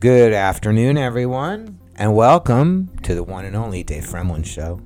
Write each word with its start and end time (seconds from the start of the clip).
Good 0.00 0.32
afternoon, 0.32 0.96
everyone, 0.96 1.78
and 1.94 2.16
welcome 2.16 2.88
to 3.02 3.14
the 3.14 3.22
one 3.22 3.44
and 3.44 3.54
only 3.54 3.82
Dave 3.82 4.04
Fremland 4.04 4.46
Show. 4.46 4.80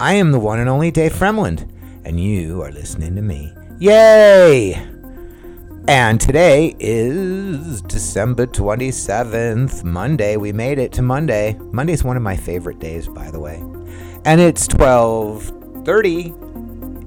I 0.00 0.14
am 0.14 0.32
the 0.32 0.40
one 0.40 0.58
and 0.58 0.68
only 0.68 0.90
Dave 0.90 1.12
Fremland, 1.12 1.70
and 2.04 2.18
you 2.18 2.62
are 2.62 2.72
listening 2.72 3.14
to 3.14 3.22
me. 3.22 3.54
Yay! 3.78 4.74
And 5.86 6.20
today 6.20 6.74
is 6.80 7.80
December 7.82 8.48
27th, 8.48 9.84
Monday. 9.84 10.36
We 10.36 10.52
made 10.52 10.80
it 10.80 10.90
to 10.94 11.02
Monday. 11.02 11.56
Monday 11.70 11.92
is 11.92 12.02
one 12.02 12.16
of 12.16 12.24
my 12.24 12.36
favorite 12.36 12.80
days, 12.80 13.06
by 13.06 13.30
the 13.30 13.38
way. 13.38 13.62
And 14.24 14.40
it's 14.40 14.66
12:30 14.66 16.34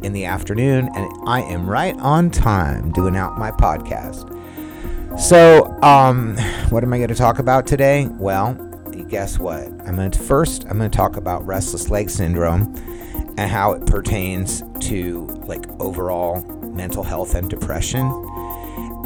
in 0.02 0.14
the 0.14 0.24
afternoon, 0.24 0.90
and 0.96 1.12
I 1.28 1.42
am 1.42 1.70
right 1.70 1.98
on 2.00 2.30
time 2.32 2.94
doing 2.94 3.18
out 3.18 3.38
my 3.38 3.52
podcast. 3.52 4.34
So, 5.18 5.78
um, 5.82 6.38
what 6.70 6.84
am 6.84 6.94
I 6.94 6.98
going 6.98 7.10
to 7.10 7.16
talk 7.16 7.40
about 7.40 7.68
today? 7.68 8.08
Well, 8.12 8.54
guess 9.10 9.40
what? 9.40 9.64
I'm 9.86 9.96
going 9.96 10.12
to 10.12 10.20
first 10.20 10.66
I'm 10.66 10.78
going 10.78 10.90
to 10.90 10.96
talk 10.96 11.18
about 11.18 11.46
restless 11.46 11.90
leg 11.90 12.10
syndrome 12.10 12.76
and 13.38 13.50
how 13.52 13.74
it 13.74 13.86
pertains 13.86 14.64
to 14.82 15.26
like 15.46 15.66
overall 15.82 16.42
mental 16.62 17.04
health 17.04 17.36
and 17.36 17.50
depression. 17.50 18.06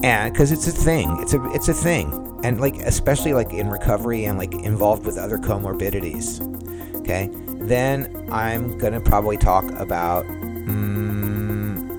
And 0.04 0.34
because 0.34 0.52
it's 0.52 0.68
a 0.68 0.72
thing, 0.72 1.18
it's 1.22 1.34
a 1.34 1.44
it's 1.52 1.70
a 1.70 1.74
thing, 1.74 2.42
and 2.44 2.60
like 2.60 2.76
especially 2.78 3.34
like 3.34 3.54
in 3.54 3.70
recovery 3.70 4.26
and 4.26 4.38
like 4.38 4.54
involved 4.54 5.06
with 5.06 5.18
other 5.18 5.38
comorbidities. 5.38 6.42
Okay, 7.00 7.30
then 7.66 8.28
I'm 8.32 8.78
gonna 8.78 9.02
probably 9.02 9.38
talk 9.38 9.64
about. 9.80 10.26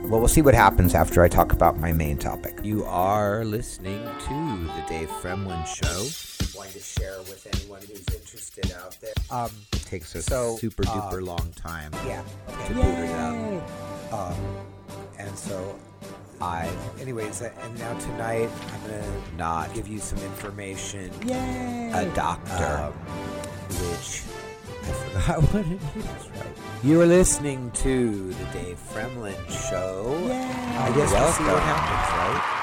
Well, 0.05 0.21
we'll 0.21 0.29
see 0.29 0.43
what 0.43 0.55
happens 0.55 0.95
after 0.95 1.23
I 1.23 1.29
talk 1.29 1.53
about 1.53 1.79
my 1.79 1.91
main 1.93 2.19
topic. 2.19 2.61
You 2.63 2.85
are 2.85 3.45
listening 3.45 4.03
to 4.05 4.69
the 4.77 4.85
Dave 4.89 5.09
Fremland 5.09 5.67
Show. 5.67 6.57
Wanting 6.57 6.75
to 6.75 6.79
share 6.81 7.19
with 7.21 7.47
anyone 7.55 7.81
who's 7.81 8.07
interested 8.15 8.71
out 8.73 8.97
there. 9.01 9.15
Um, 9.31 9.51
it 9.73 9.83
takes 9.87 10.15
a 10.15 10.23
So, 10.23 10.57
super 10.57 10.85
uh, 10.87 10.91
duper 11.11 11.25
long 11.27 11.51
time 11.57 11.91
Yeah. 12.07 12.23
to 12.67 12.75
boot 12.75 12.85
it 12.85 13.11
up. 13.11 14.13
Um, 14.13 14.37
and 15.19 15.37
so 15.39 15.75
I, 16.41 16.71
anyways, 17.01 17.41
uh, 17.43 17.51
and 17.63 17.79
now 17.79 17.99
tonight 17.99 18.51
I'm 18.73 18.81
gonna 18.83 19.21
Not 19.39 19.73
give 19.75 19.89
you 19.89 19.99
some 19.99 20.19
information. 20.19 21.11
Yay! 21.27 21.91
A 21.95 22.05
doctor. 22.15 22.93
Um, 22.93 22.93
which 23.69 24.23
I 24.85 24.93
forgot 24.93 25.43
what 25.53 25.67
it 25.67 25.81
is. 25.97 26.05
Right. 26.35 26.57
you 26.83 27.01
are 27.01 27.07
listening 27.07 27.71
to 27.73 28.33
the 28.33 28.45
Dave 28.47 28.79
Fremland 28.93 29.49
Show. 29.71 30.17
I 30.31 30.93
guess 30.95 31.11
we'll 31.13 31.33
see 31.33 31.45
what 31.45 31.63
happens, 31.63 32.11
right? 32.19 32.61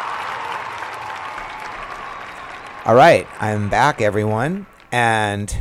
All 2.86 2.96
right, 2.96 3.28
I'm 3.40 3.70
back, 3.70 4.02
everyone, 4.02 4.66
and 4.92 5.56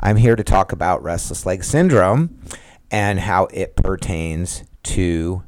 I'm 0.00 0.16
here 0.16 0.36
to 0.36 0.44
talk 0.44 0.72
about 0.72 1.02
restless 1.02 1.44
leg 1.46 1.64
syndrome 1.64 2.38
and 2.90 3.20
how 3.20 3.46
it 3.46 3.74
pertains 3.76 4.64
to 4.84 5.42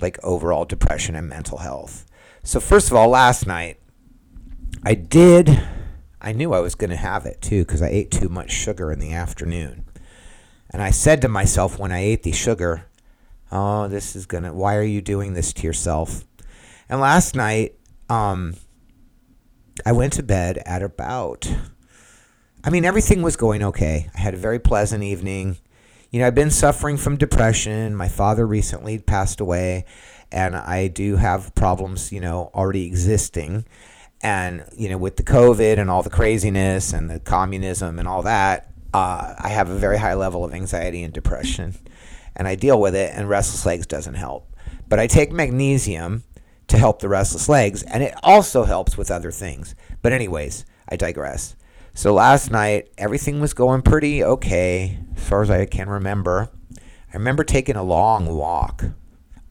like 0.00 0.18
overall 0.22 0.64
depression 0.64 1.14
and 1.14 1.28
mental 1.28 1.58
health. 1.58 2.06
So, 2.42 2.60
first 2.60 2.90
of 2.90 2.96
all, 2.96 3.08
last 3.08 3.46
night 3.46 3.78
I 4.84 4.94
did, 4.94 5.62
I 6.20 6.32
knew 6.32 6.52
I 6.52 6.60
was 6.60 6.74
going 6.74 6.90
to 6.90 6.96
have 6.96 7.24
it 7.26 7.40
too 7.40 7.64
because 7.64 7.80
I 7.80 7.88
ate 7.88 8.10
too 8.10 8.28
much 8.28 8.50
sugar 8.50 8.90
in 8.90 8.98
the 8.98 9.12
afternoon. 9.12 9.83
And 10.74 10.82
I 10.82 10.90
said 10.90 11.22
to 11.22 11.28
myself 11.28 11.78
when 11.78 11.92
I 11.92 12.00
ate 12.00 12.24
the 12.24 12.32
sugar, 12.32 12.86
oh, 13.52 13.86
this 13.86 14.16
is 14.16 14.26
going 14.26 14.42
to, 14.42 14.52
why 14.52 14.74
are 14.74 14.82
you 14.82 15.00
doing 15.00 15.34
this 15.34 15.52
to 15.52 15.62
yourself? 15.62 16.24
And 16.88 17.00
last 17.00 17.36
night, 17.36 17.76
um, 18.08 18.56
I 19.86 19.92
went 19.92 20.14
to 20.14 20.24
bed 20.24 20.60
at 20.66 20.82
about. 20.82 21.48
I 22.64 22.70
mean, 22.70 22.84
everything 22.84 23.22
was 23.22 23.36
going 23.36 23.62
okay. 23.62 24.10
I 24.16 24.20
had 24.20 24.34
a 24.34 24.36
very 24.36 24.58
pleasant 24.58 25.04
evening. 25.04 25.58
You 26.10 26.18
know, 26.18 26.26
I've 26.26 26.34
been 26.34 26.50
suffering 26.50 26.96
from 26.96 27.18
depression. 27.18 27.94
My 27.94 28.08
father 28.08 28.44
recently 28.44 28.98
passed 28.98 29.38
away, 29.38 29.84
and 30.32 30.56
I 30.56 30.88
do 30.88 31.14
have 31.14 31.54
problems, 31.54 32.10
you 32.10 32.20
know, 32.20 32.50
already 32.52 32.84
existing. 32.84 33.64
And, 34.22 34.64
you 34.76 34.88
know, 34.88 34.98
with 34.98 35.18
the 35.18 35.22
COVID 35.22 35.78
and 35.78 35.88
all 35.88 36.02
the 36.02 36.10
craziness 36.10 36.92
and 36.92 37.08
the 37.08 37.20
communism 37.20 38.00
and 38.00 38.08
all 38.08 38.22
that, 38.22 38.73
uh, 38.94 39.34
I 39.36 39.48
have 39.48 39.68
a 39.68 39.76
very 39.76 39.98
high 39.98 40.14
level 40.14 40.44
of 40.44 40.54
anxiety 40.54 41.02
and 41.02 41.12
depression. 41.12 41.74
And 42.36 42.46
I 42.46 42.54
deal 42.54 42.80
with 42.80 42.94
it, 42.94 43.12
and 43.14 43.28
restless 43.28 43.66
legs 43.66 43.86
doesn't 43.86 44.14
help. 44.14 44.48
But 44.88 45.00
I 45.00 45.08
take 45.08 45.32
magnesium 45.32 46.22
to 46.68 46.78
help 46.78 47.00
the 47.00 47.08
restless 47.08 47.48
legs, 47.48 47.82
and 47.82 48.02
it 48.02 48.14
also 48.22 48.64
helps 48.64 48.96
with 48.96 49.10
other 49.10 49.32
things. 49.32 49.74
But, 50.00 50.12
anyways, 50.12 50.64
I 50.88 50.96
digress. 50.96 51.56
So, 51.92 52.14
last 52.14 52.50
night, 52.50 52.88
everything 52.96 53.40
was 53.40 53.52
going 53.52 53.82
pretty 53.82 54.22
okay 54.22 55.00
as 55.16 55.28
far 55.28 55.42
as 55.42 55.50
I 55.50 55.66
can 55.66 55.88
remember. 55.88 56.50
I 57.12 57.16
remember 57.16 57.44
taking 57.44 57.76
a 57.76 57.82
long 57.82 58.26
walk, 58.36 58.84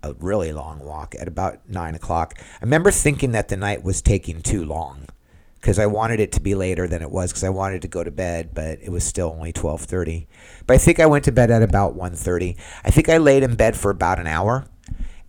a 0.01 0.13
really 0.13 0.53
long 0.53 0.79
walk 0.79 1.15
at 1.19 1.27
about 1.27 1.67
nine 1.67 1.95
o'clock. 1.95 2.33
I 2.37 2.63
remember 2.63 2.91
thinking 2.91 3.33
that 3.33 3.49
the 3.49 3.57
night 3.57 3.83
was 3.83 4.01
taking 4.01 4.41
too 4.41 4.63
long 4.63 5.07
because 5.63 5.79
I 5.79 5.85
wanted 5.85 6.19
it 6.19 6.33
to 6.33 6.41
be 6.41 6.55
later 6.55 6.89
than 6.89 7.01
it 7.01 7.09
was 7.09 7.31
because 7.31 7.45
I 7.45 7.49
wanted 7.49 7.83
to 7.83 7.87
go 7.87 8.03
to 8.03 8.11
bed, 8.11 8.49
but 8.53 8.79
it 8.81 8.91
was 8.91 9.05
still 9.05 9.33
only 9.33 9.53
12:30. 9.53 10.27
But 10.67 10.73
I 10.73 10.77
think 10.77 10.99
I 10.99 11.05
went 11.05 11.23
to 11.23 11.31
bed 11.31 11.49
at 11.51 11.63
about 11.63 11.95
1:30. 11.95 12.57
I 12.83 12.91
think 12.91 13.07
I 13.07 13.17
laid 13.17 13.43
in 13.43 13.55
bed 13.55 13.77
for 13.77 13.89
about 13.89 14.19
an 14.19 14.27
hour 14.27 14.65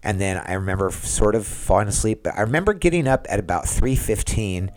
and 0.03 0.21
then 0.21 0.43
I 0.45 0.55
remember 0.55 0.91
sort 0.91 1.37
of 1.37 1.47
falling 1.47 1.87
asleep, 1.87 2.25
but 2.25 2.35
I 2.37 2.41
remember 2.41 2.75
getting 2.75 3.07
up 3.07 3.29
at 3.31 3.39
about 3.39 3.69
3:15. 3.69 4.73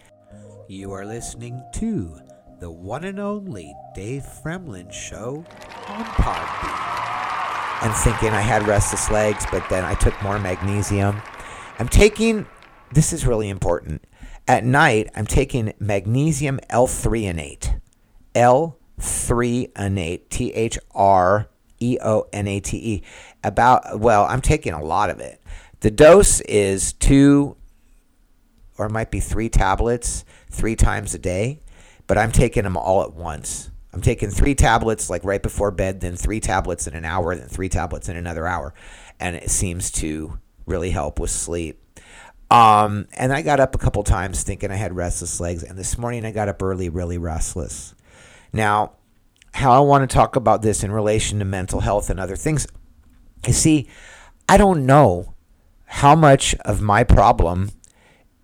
You 0.68 0.92
are 0.92 1.08
listening 1.08 1.64
to 1.74 2.20
the 2.60 2.70
one 2.70 3.04
and 3.04 3.20
only 3.20 3.74
Dave 3.96 4.28
Fremland 4.44 4.94
show 4.94 5.44
on 5.88 6.04
Podbean. 6.04 7.84
And 7.84 7.94
thinking 7.96 8.30
I 8.30 8.42
had 8.42 8.68
restless 8.68 9.10
legs, 9.10 9.44
but 9.52 9.68
then 9.70 9.84
I 9.84 9.96
took 9.96 10.22
more 10.22 10.38
magnesium. 10.38 11.24
I'm 11.80 11.88
taking 11.88 12.46
this 12.92 13.12
is 13.12 13.26
really 13.26 13.50
important. 13.50 14.07
At 14.48 14.64
night, 14.64 15.10
I'm 15.16 15.26
taking 15.26 15.74
magnesium 15.80 16.60
L-threonate. 16.70 17.82
L-threonate, 18.34 20.30
T 20.30 20.54
H 20.54 20.80
R 20.96 21.50
E 21.80 21.98
O 22.02 22.28
N 22.32 22.48
A 22.48 22.60
T 22.60 22.78
E. 22.78 23.04
About 23.44 24.00
well, 24.00 24.26
I'm 24.26 24.42
taking 24.42 24.74
a 24.74 24.82
lot 24.82 25.10
of 25.10 25.20
it. 25.20 25.42
The 25.82 25.92
dose 25.92 26.42
is 26.42 26.94
two 26.94 27.58
or 28.78 28.86
it 28.86 28.92
might 28.92 29.12
be 29.12 29.20
three 29.20 29.50
tablets 29.50 30.24
three 30.50 30.76
times 30.76 31.14
a 31.14 31.20
day, 31.20 31.62
but 32.06 32.18
I'm 32.18 32.32
taking 32.32 32.64
them 32.64 32.78
all 32.78 33.04
at 33.04 33.14
once. 33.14 33.70
I'm 33.94 34.02
taking 34.02 34.30
three 34.30 34.56
tablets 34.56 35.10
like 35.10 35.24
right 35.24 35.42
before 35.42 35.72
bed, 35.72 36.02
then 36.02 36.16
three 36.16 36.40
tablets 36.40 36.88
in 36.88 36.94
an 36.94 37.06
hour, 37.06 37.36
then 37.36 37.48
three 37.48 37.70
tablets 37.70 38.10
in 38.10 38.16
another 38.16 38.46
hour, 38.46 38.74
and 39.20 39.36
it 39.36 39.50
seems 39.50 39.92
to 39.94 40.40
really 40.66 40.92
help 40.92 41.20
with 41.20 41.32
sleep. 41.32 41.82
Um, 42.50 43.08
and 43.14 43.34
I 43.34 43.42
got 43.42 43.60
up 43.60 43.76
a 43.76 43.78
couple 43.78 44.04
times 44.04 44.44
thinking 44.44 44.72
I 44.72 44.76
had 44.76 44.96
restless 44.96 45.40
legs, 45.40 45.64
and 45.64 45.78
this 45.78 45.98
morning 45.98 46.26
I 46.26 46.32
got 46.32 46.48
up 46.48 46.62
early, 46.62 46.90
really 46.90 47.18
restless. 47.18 47.94
Now, 48.54 48.94
how 49.54 49.72
I 49.72 49.80
want 49.80 50.10
to 50.10 50.14
talk 50.14 50.36
about 50.36 50.62
this 50.62 50.84
in 50.84 50.92
relation 50.92 51.40
to 51.40 51.46
mental 51.46 51.82
health 51.82 52.10
and 52.10 52.20
other 52.20 52.36
things. 52.36 52.68
You 53.46 53.54
see, 53.54 53.90
I 54.48 54.58
don't 54.58 54.86
know 54.86 55.34
how 55.86 56.16
much 56.16 56.54
of 56.64 56.82
my 56.82 57.04
problem 57.04 57.72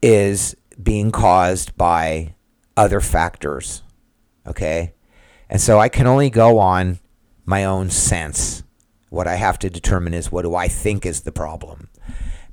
is 0.01 0.55
being 0.81 1.11
caused 1.11 1.77
by 1.77 2.35
other 2.75 2.99
factors. 2.99 3.83
Okay? 4.47 4.93
And 5.49 5.61
so 5.61 5.79
I 5.79 5.89
can 5.89 6.07
only 6.07 6.29
go 6.29 6.57
on 6.57 6.99
my 7.45 7.63
own 7.63 7.89
sense. 7.89 8.63
What 9.09 9.27
I 9.27 9.35
have 9.35 9.59
to 9.59 9.69
determine 9.69 10.13
is 10.13 10.31
what 10.31 10.41
do 10.41 10.55
I 10.55 10.67
think 10.67 11.05
is 11.05 11.21
the 11.21 11.31
problem? 11.31 11.89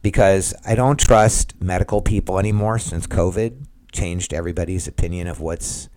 Because 0.03 0.55
I 0.65 0.75
don't 0.75 0.99
trust 0.99 1.61
medical 1.61 2.00
people 2.00 2.38
anymore 2.38 2.78
since 2.78 3.06
COVID 3.06 3.66
changed 3.93 4.33
everybody's 4.33 4.88
opinion 4.88 5.28
of 5.28 5.41
what's. 5.41 5.88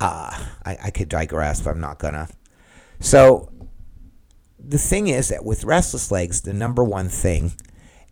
Uh, 0.00 0.30
I, 0.64 0.78
I 0.84 0.90
could 0.90 1.08
digress, 1.08 1.60
but 1.60 1.70
I'm 1.70 1.80
not 1.80 1.98
gonna. 1.98 2.28
So 2.98 3.52
the 4.58 4.78
thing 4.78 5.08
is 5.08 5.28
that 5.28 5.44
with 5.44 5.64
restless 5.64 6.10
legs, 6.10 6.42
the 6.42 6.52
number 6.52 6.82
one 6.84 7.08
thing 7.08 7.52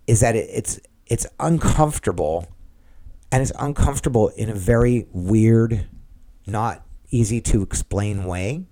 is 0.07 0.21
that 0.21 0.37
it, 0.37 0.49
it's 0.53 0.81
it's 1.07 1.27
uncomfortable, 1.41 2.49
and 3.33 3.43
it's 3.43 3.53
uncomfortable 3.59 4.29
in 4.29 4.51
a 4.51 4.55
very 4.55 5.07
weird, 5.13 5.87
not 6.47 6.85
easy 7.11 7.41
to 7.41 7.63
explain 7.63 8.25
way, 8.25 8.65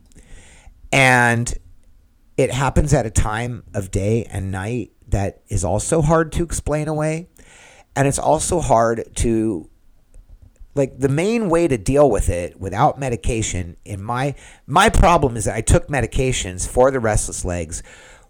and 0.93 1.55
it 2.37 2.50
happens 2.50 2.93
at 2.93 3.06
a 3.06 3.11
time 3.11 3.64
of 3.75 3.91
day 3.91 4.25
and 4.25 4.50
night 4.50 4.93
that 5.08 5.43
is 5.49 5.64
also 5.64 6.03
hard 6.03 6.32
to 6.32 6.43
explain 6.43 6.88
away, 6.88 7.29
and 7.94 8.08
it's 8.08 8.19
also 8.19 8.61
hard 8.61 9.05
to 9.17 9.70
like 10.75 10.99
the 10.99 11.08
main 11.08 11.49
way 11.49 11.67
to 11.67 11.79
deal 11.79 12.11
with 12.11 12.29
it 12.29 12.61
without 12.61 12.99
medication 12.99 13.76
in 13.85 14.03
my 14.03 14.35
my 14.67 14.91
problem 14.91 15.37
is 15.37 15.47
that 15.47 15.56
I 15.56 15.62
took 15.62 15.88
medications 15.88 16.69
for 16.69 16.91
the 16.91 17.00
restless 17.00 17.44
legs 17.44 17.82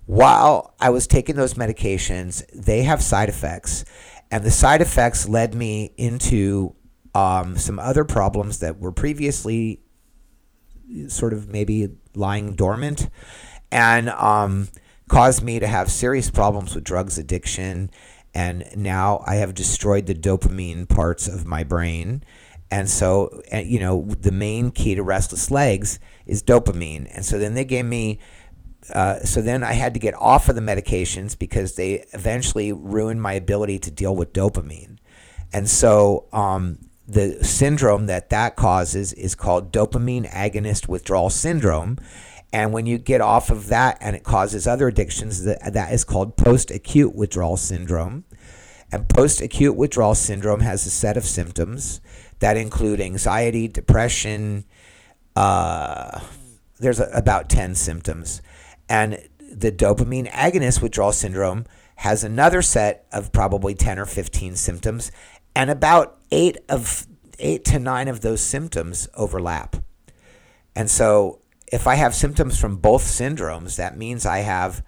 while 0.05 0.75
I 0.79 0.91
was 0.91 1.09
taking 1.09 1.35
those 1.35 1.55
medications. 1.55 2.45
They 2.55 2.85
have 2.85 3.03
side 3.03 3.29
effects 3.29 3.85
and 4.31 4.45
the 4.45 4.51
side 4.51 4.81
effects 4.81 5.29
led 5.29 5.55
me 5.55 5.93
into 5.97 6.75
um, 7.15 7.57
some 7.57 7.79
other 7.79 8.05
problems 8.05 8.59
that 8.61 8.79
were 8.79 8.93
previously 8.93 9.81
sort 11.09 11.33
of 11.33 11.49
maybe 11.49 11.89
lying 12.15 12.55
dormant. 12.55 13.09
And 13.71 14.09
um, 14.11 14.69
caused 15.09 15.43
me 15.43 15.59
to 15.59 15.67
have 15.67 15.91
serious 15.91 16.31
problems 16.31 16.75
with 16.75 16.85
drugs 16.85 17.19
addiction. 17.19 17.91
And 18.35 18.67
now 18.77 19.23
I 19.27 19.37
have 19.37 19.55
destroyed 19.55 20.07
the 20.07 20.15
dopamine 20.15 20.89
parts 20.89 21.27
of 21.29 21.47
my 21.47 21.65
brain. 21.65 22.23
And 22.71 22.91
so, 22.91 23.43
you 23.53 23.79
know, 23.79 24.07
the 24.21 24.33
main 24.33 24.71
key 24.71 24.95
to 24.97 25.03
restless 25.03 25.51
legs 25.51 25.99
is 26.27 26.43
dopamine. 26.43 27.09
And 27.15 27.25
so 27.25 27.39
then 27.39 27.55
they 27.55 27.65
gave 27.65 27.85
me, 27.85 28.19
uh, 28.93 29.21
so 29.21 29.41
then 29.41 29.63
I 29.63 29.73
had 29.73 29.95
to 29.95 30.01
get 30.01 30.15
off 30.15 30.49
of 30.49 30.57
the 30.57 30.61
medications 30.61 31.39
because 31.39 31.77
they 31.77 32.05
eventually 32.13 32.73
ruined 32.73 33.23
my 33.23 33.35
ability 33.35 33.79
to 33.81 33.91
deal 33.91 34.15
with 34.15 34.33
dopamine. 34.33 34.99
And 35.53 35.71
so 35.71 36.27
um, 36.33 36.79
the 37.07 37.43
syndrome 37.45 38.07
that 38.07 38.31
that 38.31 38.57
causes 38.57 39.13
is 39.13 39.35
called 39.35 39.73
dopamine 39.73 40.29
agonist 40.31 40.89
withdrawal 40.89 41.31
syndrome. 41.31 41.99
And 42.57 42.73
when 42.73 42.87
you 42.87 42.97
get 42.97 43.21
off 43.21 43.51
of 43.51 43.67
that 43.67 43.99
and 44.01 44.17
it 44.17 44.25
causes 44.25 44.67
other 44.67 44.89
addictions, 44.89 45.45
that, 45.45 45.75
that 45.75 45.93
is 45.93 46.05
called 46.05 46.39
post 46.39 46.71
acute 46.71 47.15
withdrawal 47.15 47.59
syndrome. 47.59 48.25
And 48.91 49.07
post 49.11 49.43
acute 49.43 49.77
withdrawal 49.77 50.15
syndrome 50.15 50.61
has 50.61 50.87
a 50.87 50.91
set 50.91 51.19
of 51.19 51.27
symptoms 51.27 52.01
that 52.39 52.57
include 52.57 52.99
anxiety, 52.99 53.69
depression. 53.69 54.65
Uh, 55.37 56.21
there's 56.79 56.99
a, 56.99 57.11
about 57.13 57.51
10 57.51 57.75
symptoms. 57.75 58.41
And 58.89 59.29
the 59.53 59.71
dopamine 59.71 60.31
agonist 60.31 60.81
withdrawal 60.81 61.13
syndrome 61.13 61.67
has 61.97 62.25
another 62.25 62.63
set 62.63 63.05
of 63.13 63.33
probably 63.33 63.75
10 63.75 63.99
or 63.99 64.07
15 64.07 64.57
symptoms. 64.57 65.13
And 65.55 65.69
about 65.69 66.17
eight 66.31 66.57
of 66.71 67.07
eight 67.39 67.67
to 67.67 67.79
nine 67.79 68.09
of 68.09 68.23
those 68.23 68.41
symptoms 68.41 69.09
overlap. 69.15 69.77
And 70.75 70.91
so 70.91 71.41
if 71.73 71.87
I 71.87 71.97
have 71.97 72.15
symptoms 72.15 72.59
from 72.61 72.77
both 72.77 73.05
syndromes, 73.05 73.77
that 73.77 73.97
means 73.97 74.25
I 74.25 74.39
have 74.39 74.85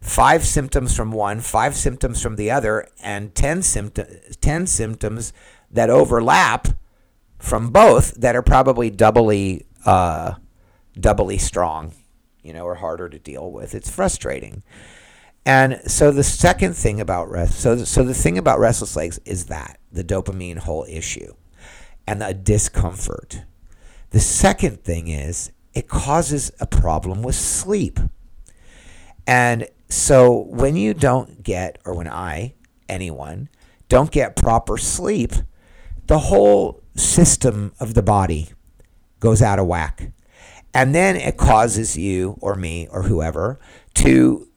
five 0.00 0.44
symptoms 0.44 0.96
from 0.96 1.12
one, 1.12 1.40
five 1.40 1.76
symptoms 1.76 2.22
from 2.22 2.36
the 2.36 2.50
other, 2.50 2.88
and 3.02 3.34
10, 3.34 3.62
symptom- 3.62 4.06
10 4.40 4.66
symptoms 4.66 5.32
that 5.70 5.90
overlap 5.90 6.68
from 7.38 7.70
both 7.70 8.14
that 8.14 8.36
are 8.36 8.42
probably 8.42 8.90
doubly, 8.90 9.66
uh, 9.84 10.34
doubly 10.98 11.38
strong, 11.38 11.92
you 12.42 12.52
know, 12.52 12.64
or 12.64 12.76
harder 12.76 13.08
to 13.08 13.18
deal 13.18 13.50
with. 13.50 13.74
It's 13.74 13.90
frustrating. 13.90 14.62
And 15.46 15.80
so 15.86 16.10
the 16.10 16.22
second 16.22 16.74
thing 16.74 17.00
about 17.00 17.30
rest, 17.30 17.60
so 17.60 17.84
so 17.84 18.02
the 18.02 18.14
thing 18.14 18.38
about 18.38 18.58
restless 18.58 18.96
legs 18.96 19.20
is 19.26 19.46
that 19.46 19.78
the 19.92 20.04
dopamine 20.04 20.58
whole 20.58 20.86
issue 20.88 21.34
and 22.06 22.22
the 22.22 22.32
discomfort. 22.32 23.42
The 24.10 24.20
second 24.20 24.84
thing 24.84 25.08
is 25.08 25.52
it 25.74 25.88
causes 25.88 26.52
a 26.60 26.66
problem 26.66 27.22
with 27.22 27.34
sleep. 27.34 27.98
And 29.26 29.68
so 29.88 30.46
when 30.48 30.76
you 30.76 30.94
don't 30.94 31.42
get, 31.42 31.78
or 31.84 31.94
when 31.94 32.08
I, 32.08 32.54
anyone, 32.88 33.48
don't 33.88 34.10
get 34.10 34.36
proper 34.36 34.78
sleep, 34.78 35.32
the 36.06 36.18
whole 36.18 36.82
system 36.96 37.72
of 37.80 37.94
the 37.94 38.02
body 38.02 38.50
goes 39.20 39.42
out 39.42 39.58
of 39.58 39.66
whack. 39.66 40.12
And 40.72 40.94
then 40.94 41.16
it 41.16 41.36
causes 41.36 41.96
you 41.96 42.36
or 42.40 42.54
me 42.56 42.88
or 42.90 43.02
whoever 43.02 43.58
to 43.94 44.48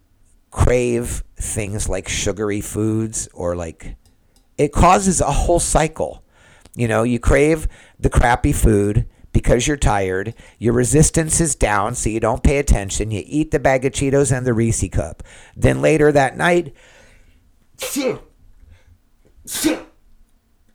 crave 0.52 1.24
things 1.36 1.88
like 1.88 2.10
sugary 2.10 2.62
foods 2.62 3.30
or 3.34 3.56
like 3.56 3.96
it 4.58 4.72
causes 4.72 5.22
a 5.22 5.32
whole 5.32 5.60
cycle. 5.60 6.24
You 6.76 6.88
know, 6.88 7.04
you 7.04 7.20
crave 7.20 7.68
the 8.00 8.10
crappy 8.10 8.52
food 8.52 9.08
because 9.38 9.68
you're 9.68 9.78
tired. 9.78 10.34
Your 10.58 10.74
resistance 10.74 11.40
is 11.40 11.54
down, 11.54 11.94
so 11.94 12.10
you 12.10 12.20
don't 12.20 12.42
pay 12.42 12.58
attention. 12.58 13.12
You 13.12 13.22
eat 13.24 13.52
the 13.52 13.60
bag 13.60 13.86
of 13.86 13.94
Cheetos 13.94 14.36
and 14.36 14.48
the 14.48 14.54
Reese 14.54 14.90
cup. 14.90 15.22
Then 15.56 15.80
later 15.80 16.12
that 16.12 16.36
night, 16.36 16.74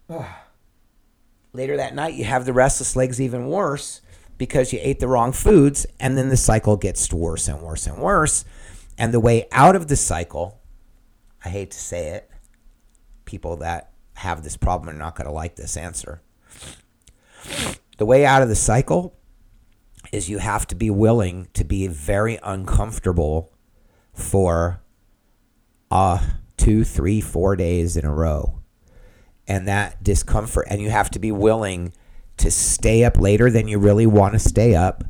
ah. 0.08 0.44
later 1.52 1.76
that 1.76 1.96
night, 1.96 2.14
you 2.14 2.22
have 2.22 2.44
the 2.44 2.52
restless 2.52 2.94
legs 2.94 3.20
even 3.20 3.48
worse 3.48 4.00
because 4.38 4.72
you 4.72 4.78
ate 4.80 5.00
the 5.00 5.08
wrong 5.08 5.32
foods, 5.32 5.84
and 5.98 6.16
then 6.16 6.28
the 6.28 6.36
cycle 6.36 6.76
gets 6.76 7.12
worse 7.12 7.48
and 7.48 7.62
worse 7.62 7.88
and 7.88 7.98
worse. 7.98 8.44
And 8.96 9.12
the 9.12 9.18
way 9.18 9.48
out 9.50 9.74
of 9.74 9.88
the 9.88 9.96
cycle, 9.96 10.60
I 11.44 11.48
hate 11.48 11.72
to 11.72 11.80
say 11.80 12.10
it, 12.10 12.30
people 13.24 13.56
that 13.56 13.90
have 14.14 14.44
this 14.44 14.56
problem 14.56 14.94
are 14.94 14.96
not 14.96 15.16
going 15.16 15.26
to 15.26 15.32
like 15.32 15.56
this 15.56 15.76
answer. 15.76 16.22
The 17.98 18.06
way 18.06 18.24
out 18.24 18.42
of 18.42 18.48
the 18.48 18.54
cycle 18.54 19.16
is 20.12 20.28
you 20.28 20.38
have 20.38 20.66
to 20.68 20.74
be 20.74 20.90
willing 20.90 21.48
to 21.54 21.64
be 21.64 21.86
very 21.86 22.38
uncomfortable 22.42 23.52
for 24.12 24.82
uh, 25.90 26.18
two, 26.56 26.84
three, 26.84 27.20
four 27.20 27.56
days 27.56 27.96
in 27.96 28.04
a 28.04 28.12
row. 28.12 28.58
And 29.46 29.66
that 29.68 30.02
discomfort, 30.02 30.66
and 30.70 30.80
you 30.80 30.90
have 30.90 31.10
to 31.10 31.18
be 31.18 31.32
willing 31.32 31.92
to 32.38 32.50
stay 32.50 33.04
up 33.04 33.18
later 33.18 33.50
than 33.50 33.68
you 33.68 33.78
really 33.78 34.06
want 34.06 34.32
to 34.34 34.38
stay 34.38 34.74
up, 34.74 35.04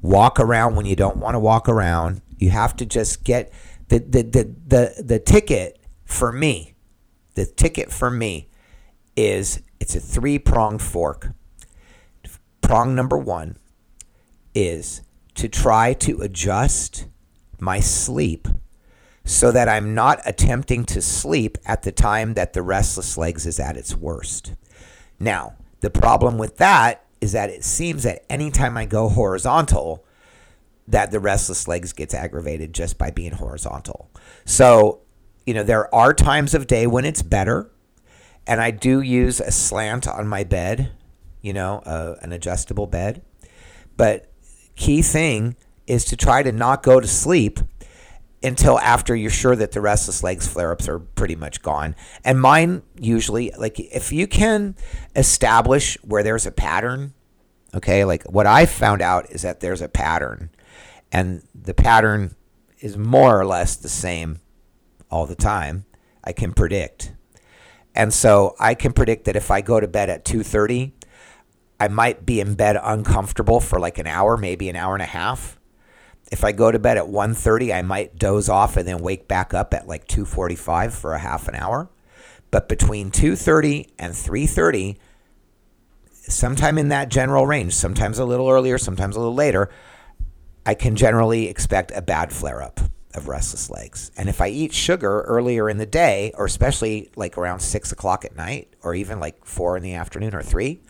walk 0.00 0.40
around 0.40 0.76
when 0.76 0.86
you 0.86 0.96
don't 0.96 1.16
want 1.18 1.34
to 1.34 1.38
walk 1.38 1.68
around. 1.68 2.22
You 2.38 2.50
have 2.50 2.76
to 2.76 2.86
just 2.86 3.24
get 3.24 3.52
the, 3.88 3.98
the, 3.98 4.22
the, 4.22 4.54
the, 4.66 5.02
the 5.02 5.18
ticket 5.18 5.78
for 6.04 6.32
me. 6.32 6.74
The 7.34 7.46
ticket 7.46 7.92
for 7.92 8.10
me 8.10 8.48
is 9.16 9.62
it's 9.80 9.94
a 9.94 10.00
three 10.00 10.38
pronged 10.38 10.82
fork. 10.82 11.32
Prong 12.66 12.96
number 12.96 13.16
one 13.16 13.58
is 14.52 15.02
to 15.36 15.48
try 15.48 15.92
to 15.92 16.20
adjust 16.20 17.06
my 17.60 17.78
sleep 17.78 18.48
so 19.24 19.52
that 19.52 19.68
I'm 19.68 19.94
not 19.94 20.18
attempting 20.26 20.84
to 20.86 21.00
sleep 21.00 21.58
at 21.64 21.84
the 21.84 21.92
time 21.92 22.34
that 22.34 22.54
the 22.54 22.62
restless 22.62 23.16
legs 23.16 23.46
is 23.46 23.60
at 23.60 23.76
its 23.76 23.94
worst. 23.94 24.54
Now, 25.20 25.54
the 25.80 25.90
problem 25.90 26.38
with 26.38 26.56
that 26.56 27.04
is 27.20 27.30
that 27.30 27.50
it 27.50 27.62
seems 27.62 28.02
that 28.02 28.24
anytime 28.28 28.76
I 28.76 28.84
go 28.84 29.08
horizontal, 29.08 30.04
that 30.88 31.12
the 31.12 31.20
restless 31.20 31.68
legs 31.68 31.92
gets 31.92 32.14
aggravated 32.14 32.72
just 32.72 32.98
by 32.98 33.12
being 33.12 33.30
horizontal. 33.30 34.10
So, 34.44 35.02
you 35.46 35.54
know, 35.54 35.62
there 35.62 35.94
are 35.94 36.12
times 36.12 36.52
of 36.52 36.66
day 36.66 36.88
when 36.88 37.04
it's 37.04 37.22
better 37.22 37.70
and 38.44 38.60
I 38.60 38.72
do 38.72 39.00
use 39.00 39.38
a 39.38 39.52
slant 39.52 40.08
on 40.08 40.26
my 40.26 40.42
bed, 40.42 40.90
you 41.46 41.52
know, 41.52 41.80
an 42.20 42.32
adjustable 42.32 42.88
bed. 42.88 43.22
But 43.96 44.32
key 44.74 45.00
thing 45.00 45.54
is 45.86 46.04
to 46.06 46.16
try 46.16 46.42
to 46.42 46.50
not 46.50 46.82
go 46.82 46.98
to 46.98 47.06
sleep 47.06 47.60
until 48.42 48.80
after 48.80 49.14
you're 49.14 49.30
sure 49.30 49.54
that 49.54 49.70
the 49.70 49.80
restless 49.80 50.24
legs 50.24 50.48
flare 50.48 50.72
ups 50.72 50.88
are 50.88 50.98
pretty 50.98 51.36
much 51.36 51.62
gone. 51.62 51.94
And 52.24 52.40
mine 52.40 52.82
usually, 53.00 53.52
like, 53.56 53.78
if 53.78 54.10
you 54.12 54.26
can 54.26 54.74
establish 55.14 55.96
where 56.02 56.24
there's 56.24 56.46
a 56.46 56.50
pattern, 56.50 57.14
okay, 57.74 58.04
like 58.04 58.24
what 58.24 58.46
I 58.46 58.66
found 58.66 59.00
out 59.00 59.30
is 59.30 59.42
that 59.42 59.60
there's 59.60 59.80
a 59.80 59.88
pattern, 59.88 60.50
and 61.12 61.42
the 61.54 61.74
pattern 61.74 62.34
is 62.80 62.98
more 62.98 63.40
or 63.40 63.46
less 63.46 63.76
the 63.76 63.88
same 63.88 64.40
all 65.10 65.26
the 65.26 65.36
time. 65.36 65.86
I 66.24 66.32
can 66.32 66.52
predict. 66.52 67.12
And 67.94 68.12
so 68.12 68.54
I 68.58 68.74
can 68.74 68.92
predict 68.92 69.24
that 69.24 69.36
if 69.36 69.50
I 69.50 69.60
go 69.62 69.80
to 69.80 69.88
bed 69.88 70.10
at 70.10 70.24
2:30, 70.24 70.92
I 71.78 71.88
might 71.88 72.24
be 72.24 72.40
in 72.40 72.54
bed 72.54 72.78
uncomfortable 72.82 73.60
for 73.60 73.78
like 73.78 73.98
an 73.98 74.06
hour, 74.06 74.36
maybe 74.36 74.68
an 74.68 74.76
hour 74.76 74.94
and 74.94 75.02
a 75.02 75.06
half. 75.06 75.58
If 76.32 76.42
I 76.42 76.52
go 76.52 76.72
to 76.72 76.78
bed 76.78 76.96
at 76.96 77.08
1:30, 77.08 77.72
I 77.72 77.82
might 77.82 78.18
doze 78.18 78.48
off 78.48 78.76
and 78.76 78.88
then 78.88 78.98
wake 78.98 79.28
back 79.28 79.54
up 79.54 79.74
at 79.74 79.86
like 79.86 80.08
2:45 80.08 80.92
for 80.94 81.12
a 81.12 81.18
half 81.18 81.48
an 81.48 81.54
hour. 81.54 81.88
But 82.50 82.68
between 82.68 83.10
2:30 83.10 83.88
and 83.98 84.14
3:30, 84.14 84.96
sometime 86.12 86.78
in 86.78 86.88
that 86.88 87.10
general 87.10 87.46
range, 87.46 87.74
sometimes 87.74 88.18
a 88.18 88.24
little 88.24 88.48
earlier, 88.48 88.78
sometimes 88.78 89.14
a 89.14 89.20
little 89.20 89.34
later, 89.34 89.68
I 90.64 90.74
can 90.74 90.96
generally 90.96 91.48
expect 91.48 91.92
a 91.94 92.02
bad 92.02 92.32
flare 92.32 92.62
up 92.62 92.80
of 93.14 93.28
restless 93.28 93.70
legs. 93.70 94.10
And 94.16 94.28
if 94.28 94.40
I 94.40 94.48
eat 94.48 94.72
sugar 94.72 95.22
earlier 95.22 95.70
in 95.70 95.78
the 95.78 95.86
day, 95.86 96.32
or 96.34 96.44
especially 96.44 97.10
like 97.16 97.38
around 97.38 97.60
six 97.60 97.92
o'clock 97.92 98.24
at 98.24 98.36
night, 98.36 98.74
or 98.82 98.94
even 98.94 99.20
like 99.20 99.44
four 99.44 99.76
in 99.76 99.82
the 99.82 99.94
afternoon 99.94 100.34
or 100.34 100.42
three, 100.42 100.80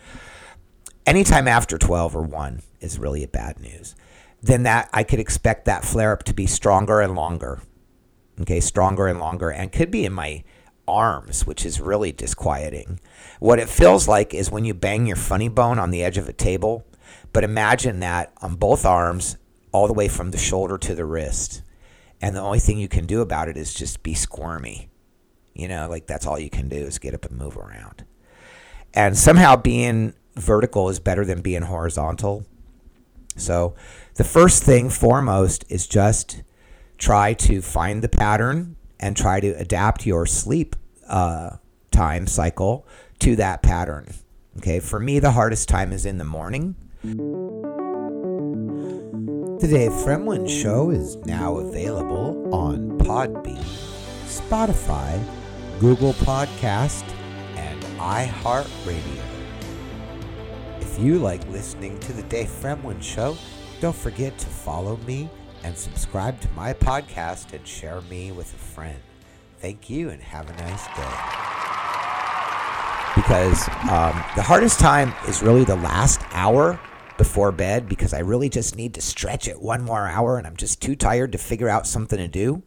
anytime 1.07 1.49
after 1.49 1.79
12 1.79 2.17
or 2.17 2.23
1 2.23 2.63
is 2.81 2.99
really 2.99 3.25
bad 3.27 3.61
news. 3.61 3.95
Then 4.43 4.65
that 4.65 4.91
I 4.93 5.03
could 5.05 5.19
expect 5.21 5.65
that 5.65 5.85
flare 5.85 6.13
up 6.13 6.25
to 6.25 6.35
be 6.35 6.47
stronger 6.47 7.01
and 7.01 7.15
longer. 7.15 7.63
Okay, 8.41 8.61
stronger 8.61 9.07
and 9.07 9.19
longer, 9.19 9.51
and 9.51 9.73
could 9.73 9.91
be 9.91 10.05
in 10.05 10.13
my 10.13 10.45
arms, 10.87 11.47
which 11.47 11.65
is 11.65 11.81
really 11.81 12.13
disquieting. 12.13 13.01
What 13.41 13.59
it 13.59 13.69
feels 13.69 14.07
like 14.07 14.35
is 14.35 14.51
when 14.51 14.65
you 14.65 14.75
bang 14.75 15.07
your 15.07 15.17
funny 15.17 15.49
bone 15.49 15.79
on 15.79 15.91
the 15.91 16.05
edge 16.05 16.19
of 16.19 16.29
a 16.29 16.35
table, 16.35 16.85
but 17.33 17.45
imagine 17.45 18.01
that 18.01 18.33
on 18.43 18.57
both 18.57 18.85
arms, 18.85 19.39
all 19.73 19.87
the 19.87 19.95
way 19.95 20.09
from 20.09 20.31
the 20.31 20.39
shoulder 20.39 20.79
to 20.79 20.95
the 20.95 21.05
wrist 21.05 21.63
and 22.21 22.35
the 22.35 22.41
only 22.41 22.59
thing 22.61 22.79
you 22.79 22.89
can 22.89 23.07
do 23.07 23.21
about 23.21 23.49
it 23.49 23.57
is 23.57 23.75
just 23.75 24.03
be 24.03 24.15
squirmy. 24.15 24.89
You 25.55 25.69
know, 25.69 25.89
like 25.89 26.07
that's 26.07 26.27
all 26.27 26.39
you 26.39 26.51
can 26.51 26.69
do 26.69 26.77
is 26.77 26.99
get 26.99 27.15
up 27.15 27.25
and 27.25 27.39
move 27.39 27.57
around. 27.57 28.05
and 28.95 29.17
somehow 29.17 29.57
being 29.57 30.15
vertical 30.37 30.89
is 30.89 31.01
better 31.01 31.25
than 31.25 31.41
being 31.41 31.63
horizontal. 31.63 32.47
So, 33.37 33.75
the 34.15 34.25
first 34.25 34.63
thing 34.63 34.89
foremost 34.89 35.65
is 35.69 35.87
just 35.87 36.43
try 36.99 37.35
to 37.35 37.61
find 37.61 38.03
the 38.03 38.09
pattern 38.09 38.77
and 38.99 39.17
try 39.17 39.41
to 39.41 39.51
adapt 39.51 40.07
your 40.07 40.25
sleep 40.25 40.75
uh, 41.09 41.57
time 41.91 42.27
cycle 42.27 42.87
to 43.19 43.37
that 43.37 43.63
pattern. 43.63 44.07
Okay, 44.59 44.81
for 44.81 44.99
me, 44.99 45.19
the 45.19 45.33
hardest 45.33 45.69
time 45.69 45.93
is 45.93 46.07
in 46.07 46.17
the 46.17 46.25
morning. 46.25 46.77
The 49.61 49.69
Dave 49.69 49.93
Fremland 49.93 50.49
Show 50.49 50.91
is 50.91 51.17
now 51.27 51.57
available 51.59 52.55
on 52.55 52.99
Podbean, 52.99 53.63
Spotify, 54.25 55.23
Google 55.79 56.15
Podcast, 56.15 57.05
and 57.57 57.83
iHeartRadio. 57.99 59.26
If 60.97 61.03
you 61.03 61.19
like 61.19 61.47
listening 61.51 62.01
to 62.01 62.15
The 62.15 62.23
Dave 62.23 62.49
Fremland 62.49 63.03
Show, 63.03 63.37
don't 63.83 63.95
forget 63.95 64.39
to 64.39 64.47
follow 64.47 64.97
me 65.07 65.29
and 65.63 65.77
subscribe 65.77 66.41
to 66.41 66.49
my 66.53 66.73
podcast 66.73 67.53
and 67.53 67.69
share 67.69 68.01
me 68.01 68.33
with 68.33 68.51
a 68.55 68.57
friend. 68.57 68.97
Thank 69.59 69.91
you 69.91 70.09
and 70.09 70.23
have 70.23 70.49
a 70.49 70.55
nice 70.55 70.87
day. 70.87 71.15
Because 73.15 73.69
um, 73.91 74.25
the 74.37 74.43
hardest 74.43 74.81
time 74.81 75.13
is 75.29 75.43
really 75.43 75.65
the 75.65 75.77
last 75.77 76.23
hour 76.31 76.81
before 77.19 77.53
bed 77.53 77.91
because 77.91 78.15
I 78.15 78.21
really 78.21 78.49
just 78.49 78.75
need 78.75 78.95
to 78.95 79.03
stretch 79.03 79.49
it 79.49 79.61
one 79.61 79.83
more 79.83 80.09
hour 80.09 80.39
and 80.39 80.47
I'm 80.47 80.57
just 80.57 80.81
too 80.81 80.97
tired 80.97 81.33
to 81.33 81.39
figure 81.39 81.69
out 81.69 81.87
something 81.87 82.19
to 82.19 82.27
do. 82.27 82.63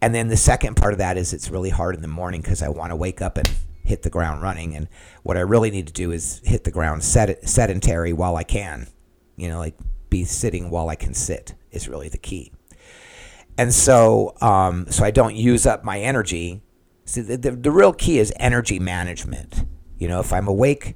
And 0.00 0.14
then 0.14 0.28
the 0.28 0.38
second 0.38 0.76
part 0.78 0.94
of 0.94 0.98
that 1.00 1.18
is 1.18 1.34
it's 1.34 1.50
really 1.50 1.68
hard 1.68 1.94
in 1.94 2.00
the 2.00 2.08
morning 2.08 2.40
because 2.40 2.62
I 2.62 2.70
want 2.70 2.90
to 2.90 2.96
wake 2.96 3.20
up 3.20 3.36
and 3.36 3.50
hit 3.90 4.02
the 4.02 4.10
ground 4.10 4.40
running. 4.40 4.74
And 4.74 4.88
what 5.22 5.36
I 5.36 5.40
really 5.40 5.70
need 5.70 5.86
to 5.88 5.92
do 5.92 6.12
is 6.12 6.40
hit 6.44 6.64
the 6.64 6.70
ground 6.70 7.04
sed- 7.04 7.46
sedentary 7.46 8.12
while 8.12 8.36
I 8.36 8.44
can. 8.44 8.86
You 9.36 9.48
know, 9.48 9.58
like 9.58 9.76
be 10.08 10.24
sitting 10.24 10.70
while 10.70 10.88
I 10.88 10.96
can 10.96 11.12
sit 11.12 11.54
is 11.70 11.88
really 11.88 12.08
the 12.08 12.18
key. 12.18 12.52
And 13.58 13.74
so, 13.74 14.34
um, 14.40 14.86
so 14.90 15.04
I 15.04 15.10
don't 15.10 15.34
use 15.34 15.66
up 15.66 15.84
my 15.84 16.00
energy. 16.00 16.62
See, 17.04 17.20
the, 17.20 17.36
the, 17.36 17.50
the 17.50 17.70
real 17.70 17.92
key 17.92 18.18
is 18.18 18.32
energy 18.36 18.78
management. 18.78 19.66
You 19.98 20.08
know, 20.08 20.20
if 20.20 20.32
I'm 20.32 20.48
awake 20.48 20.94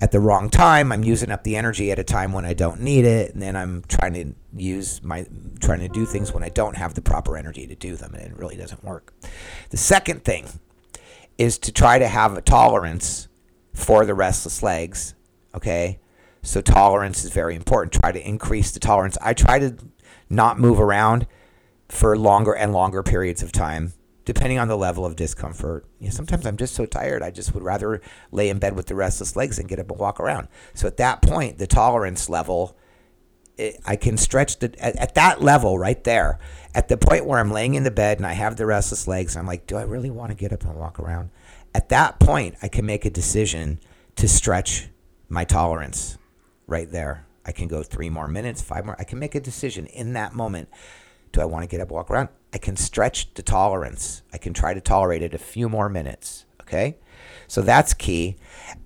at 0.00 0.12
the 0.12 0.20
wrong 0.20 0.48
time, 0.48 0.92
I'm 0.92 1.02
using 1.02 1.30
up 1.30 1.42
the 1.42 1.56
energy 1.56 1.90
at 1.90 1.98
a 1.98 2.04
time 2.04 2.32
when 2.32 2.44
I 2.44 2.54
don't 2.54 2.80
need 2.80 3.04
it, 3.04 3.32
and 3.32 3.42
then 3.42 3.56
I'm 3.56 3.82
trying 3.88 4.14
to 4.14 4.32
use 4.56 5.02
my 5.02 5.26
trying 5.60 5.80
to 5.80 5.88
do 5.88 6.06
things 6.06 6.32
when 6.32 6.44
I 6.44 6.50
don't 6.50 6.76
have 6.76 6.94
the 6.94 7.02
proper 7.02 7.36
energy 7.36 7.66
to 7.66 7.74
do 7.74 7.96
them, 7.96 8.14
and 8.14 8.22
it 8.22 8.36
really 8.38 8.56
doesn't 8.56 8.84
work. 8.84 9.12
The 9.70 9.76
second 9.76 10.24
thing 10.24 10.46
is 11.38 11.56
to 11.58 11.72
try 11.72 11.98
to 11.98 12.08
have 12.08 12.36
a 12.36 12.42
tolerance 12.42 13.28
for 13.72 14.04
the 14.04 14.14
restless 14.14 14.62
legs. 14.62 15.14
Okay, 15.54 16.00
so 16.42 16.60
tolerance 16.60 17.24
is 17.24 17.30
very 17.30 17.54
important. 17.54 17.92
Try 17.92 18.12
to 18.12 18.28
increase 18.28 18.72
the 18.72 18.80
tolerance. 18.80 19.16
I 19.22 19.32
try 19.34 19.58
to 19.60 19.76
not 20.28 20.58
move 20.58 20.80
around 20.80 21.26
for 21.88 22.18
longer 22.18 22.52
and 22.52 22.72
longer 22.72 23.02
periods 23.02 23.42
of 23.42 23.52
time, 23.52 23.94
depending 24.24 24.58
on 24.58 24.68
the 24.68 24.76
level 24.76 25.06
of 25.06 25.16
discomfort. 25.16 25.86
You 26.00 26.08
know, 26.08 26.12
sometimes 26.12 26.44
I'm 26.44 26.56
just 26.56 26.74
so 26.74 26.84
tired, 26.84 27.22
I 27.22 27.30
just 27.30 27.54
would 27.54 27.62
rather 27.62 28.02
lay 28.30 28.50
in 28.50 28.58
bed 28.58 28.76
with 28.76 28.86
the 28.86 28.94
restless 28.94 29.36
legs 29.36 29.58
and 29.58 29.68
get 29.68 29.78
up 29.78 29.90
and 29.90 29.98
walk 29.98 30.20
around. 30.20 30.48
So 30.74 30.86
at 30.86 30.98
that 30.98 31.22
point, 31.22 31.58
the 31.58 31.66
tolerance 31.66 32.28
level, 32.28 32.76
I 33.84 33.96
can 33.96 34.16
stretch 34.16 34.58
the 34.58 34.72
at, 34.78 34.96
at, 34.96 35.14
that 35.14 35.42
level 35.42 35.78
right 35.78 36.02
there. 36.04 36.38
At 36.74 36.88
the 36.88 36.96
point 36.96 37.26
where 37.26 37.38
I'm 37.38 37.50
laying 37.50 37.74
in 37.74 37.82
the 37.82 37.90
bed 37.90 38.18
and 38.18 38.26
I 38.26 38.34
have 38.34 38.56
the 38.56 38.66
restless 38.66 39.08
legs, 39.08 39.36
I'm 39.36 39.46
like, 39.46 39.66
do 39.66 39.76
I 39.76 39.82
really 39.82 40.10
want 40.10 40.30
to 40.30 40.36
get 40.36 40.52
up 40.52 40.64
and 40.64 40.76
walk 40.76 41.00
around? 41.00 41.30
At 41.74 41.88
that 41.88 42.20
point, 42.20 42.56
I 42.62 42.68
can 42.68 42.86
make 42.86 43.04
a 43.04 43.10
decision 43.10 43.80
to 44.16 44.28
stretch 44.28 44.88
my 45.28 45.44
tolerance 45.44 46.18
right 46.66 46.90
there. 46.90 47.26
I 47.44 47.52
can 47.52 47.66
go 47.66 47.82
three 47.82 48.10
more 48.10 48.28
minutes, 48.28 48.62
five 48.62 48.84
more. 48.84 48.96
I 48.98 49.04
can 49.04 49.18
make 49.18 49.34
a 49.34 49.40
decision 49.40 49.86
in 49.86 50.12
that 50.12 50.34
moment. 50.34 50.68
Do 51.32 51.40
I 51.40 51.46
want 51.46 51.62
to 51.62 51.68
get 51.68 51.80
up, 51.80 51.90
walk 51.90 52.10
around? 52.10 52.28
I 52.52 52.58
can 52.58 52.76
stretch 52.76 53.32
the 53.34 53.42
tolerance. 53.42 54.22
I 54.32 54.38
can 54.38 54.54
try 54.54 54.74
to 54.74 54.80
tolerate 54.80 55.22
it 55.22 55.34
a 55.34 55.38
few 55.38 55.68
more 55.68 55.88
minutes. 55.88 56.44
Okay. 56.60 56.98
So 57.46 57.62
that's 57.62 57.94
key. 57.94 58.36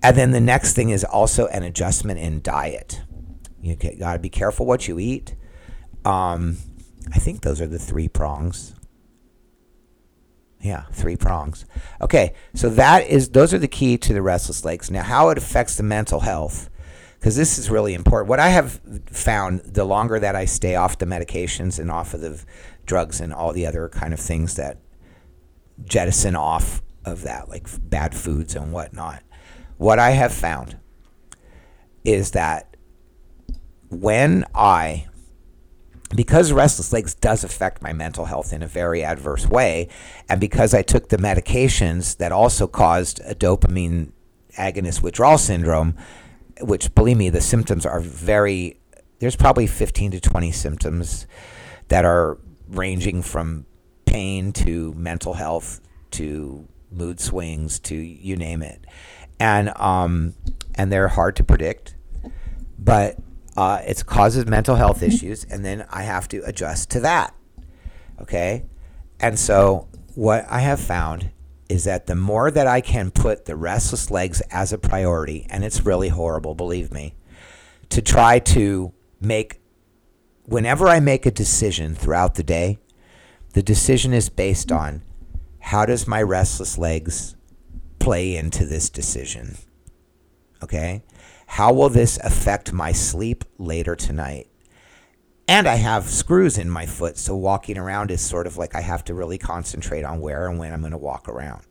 And 0.03 0.17
then 0.17 0.31
the 0.31 0.41
next 0.41 0.75
thing 0.75 0.91
is 0.91 1.05
also 1.05 1.47
an 1.49 1.63
adjustment 1.63 2.21
in 2.21 2.41
diet. 2.41 3.03
You 3.63 3.77
got 3.77 4.15
to 4.15 4.19
be 4.19 4.29
careful 4.29 4.67
what 4.67 4.89
you 4.89 4.99
eat. 4.99 5.37
Um, 6.05 6.59
I 7.15 7.19
think 7.19 7.43
those 7.43 7.61
are 7.61 7.67
the 7.67 7.79
three 7.79 8.09
prongs. 8.09 8.75
Yeah, 10.61 10.83
three 10.93 11.17
prongs. 11.17 11.65
Okay, 12.01 12.35
so 12.55 12.69
that 12.71 13.07
is 13.07 13.31
those 13.31 13.55
are 13.55 13.59
the 13.59 13.69
key 13.69 13.97
to 13.99 14.13
the 14.13 14.23
restless 14.23 14.65
legs. 14.65 14.91
Now, 14.91 15.03
how 15.03 15.31
it 15.31 15.39
affects 15.39 15.77
the 15.77 15.83
mental 15.83 16.21
health 16.21 16.69
because 17.23 17.37
this 17.37 17.57
is 17.57 17.71
really 17.71 17.95
important. 17.95 18.29
What 18.29 18.41
I 18.41 18.49
have 18.49 18.81
found, 19.07 19.61
the 19.61 19.85
longer 19.85 20.19
that 20.19 20.35
I 20.35 20.45
stay 20.45 20.75
off 20.75 20.99
the 20.99 21.07
medications 21.07 21.79
and 21.79 21.89
off 21.89 22.15
of 22.15 22.21
the 22.21 22.45
drugs 22.85 23.21
and 23.21 23.33
all 23.33 23.53
the 23.53 23.65
other 23.65 23.89
kind 23.89 24.13
of 24.13 24.19
things 24.19 24.57
that 24.57 24.79
jettison 25.85 26.35
off 26.35 26.83
of 27.05 27.23
that, 27.23 27.49
like 27.49 27.69
bad 27.89 28.17
foods 28.17 28.57
and 28.57 28.73
whatnot, 28.73 29.23
what 29.77 30.01
I 30.01 30.11
have 30.11 30.33
found 30.33 30.79
is 32.05 32.33
that 32.33 32.72
when 33.93 34.45
I, 34.55 35.07
because 36.15 36.53
restless 36.53 36.93
legs 36.93 37.15
does 37.15 37.45
affect 37.45 37.83
my 37.83 37.93
mental 37.93 38.25
health 38.25 38.53
in 38.53 38.63
a 38.63 38.67
very 38.67 39.05
adverse 39.05 39.47
way, 39.47 39.89
and 40.29 40.41
because 40.41 40.75
I 40.75 40.83
took 40.83 41.09
the 41.09 41.19
medications 41.19 42.17
that 42.17 42.33
also 42.33 42.67
caused 42.67 43.21
a 43.21 43.35
dopamine 43.35 44.13
agonist 44.59 45.03
withdrawal 45.03 45.39
syndrome 45.39 45.97
which 46.63 46.95
believe 46.95 47.17
me, 47.17 47.29
the 47.31 47.41
symptoms 47.41 47.87
are 47.87 48.01
very. 48.01 48.79
There's 49.19 49.37
probably 49.37 49.67
15 49.67 50.13
to 50.13 50.21
20 50.21 50.51
symptoms 50.53 51.27
that 51.89 52.05
are 52.05 52.39
ranging 52.69 53.23
from 53.23 53.67
pain 54.05 54.53
to 54.53 54.93
mental 54.95 55.35
health 55.35 55.81
to 56.13 56.67
mood 56.91 57.21
swings 57.21 57.79
to 57.81 57.95
you 57.95 58.37
name 58.37 58.63
it, 58.63 58.85
and 59.39 59.73
um, 59.77 60.35
and 60.75 60.93
they're 60.93 61.09
hard 61.09 61.37
to 61.37 61.45
predict, 61.45 61.95
but 62.79 63.17
uh, 63.57 63.81
it 63.87 64.05
causes 64.07 64.47
mental 64.47 64.77
health 64.77 65.03
issues, 65.03 65.45
and 65.45 65.65
then 65.65 65.87
I 65.91 66.03
have 66.03 66.29
to 66.29 66.43
adjust 66.45 66.91
to 66.91 67.01
that. 67.01 67.35
Okay, 68.21 68.65
and 69.21 69.39
so 69.39 69.89
what 70.15 70.47
I 70.49 70.61
have 70.61 70.81
found 70.81 71.31
is 71.69 71.85
that 71.85 72.07
the 72.07 72.15
more 72.15 72.51
that 72.51 72.67
I 72.67 72.81
can 72.81 73.11
put 73.11 73.47
the 73.47 73.57
restless 73.57 74.11
legs 74.11 74.43
as 74.51 74.73
a 74.73 74.79
priority, 74.79 75.47
and 75.49 75.65
it's 75.65 75.87
really 75.87 76.09
horrible, 76.09 76.55
believe 76.55 76.93
me, 76.93 77.15
to 77.89 78.03
try 78.03 78.39
to 78.39 78.93
make, 79.21 79.61
whenever 80.45 80.87
I 80.89 81.01
make 81.01 81.25
a 81.25 81.31
decision 81.31 81.95
throughout 81.95 82.35
the 82.35 82.43
day, 82.43 82.79
the 83.55 83.63
decision 83.63 84.13
is 84.13 84.29
based 84.29 84.71
on 84.71 85.03
how 85.61 85.87
does 85.87 86.07
my 86.07 86.21
restless 86.23 86.77
legs 86.77 87.37
play 87.99 88.37
into 88.37 88.67
this 88.67 88.91
decision? 88.91 89.57
Okay? 90.63 91.05
How 91.53 91.73
will 91.73 91.89
this 91.89 92.19
affect 92.19 92.73
my 92.73 92.93
sleep 92.93 93.45
later 93.59 93.95
tonight? 93.95 94.49
and 95.49 95.67
I 95.67 95.75
have 95.75 96.09
screws 96.09 96.57
in 96.57 96.71
my 96.71 96.87
foot, 96.87 97.19
so 97.19 97.37
walking 97.37 97.77
around 97.77 98.11
is 98.11 98.23
sort 98.23 98.47
of 98.47 98.57
like 98.57 98.75
I 98.75 98.81
have 98.81 99.05
to 99.05 99.15
really 99.15 99.37
concentrate 99.37 100.03
on 100.03 100.21
where 100.21 100.49
and 100.49 100.59
when 100.59 100.73
I'm 100.73 100.81
going 100.81 100.93
to 100.93 100.99
walk 100.99 101.29
around. 101.29 101.65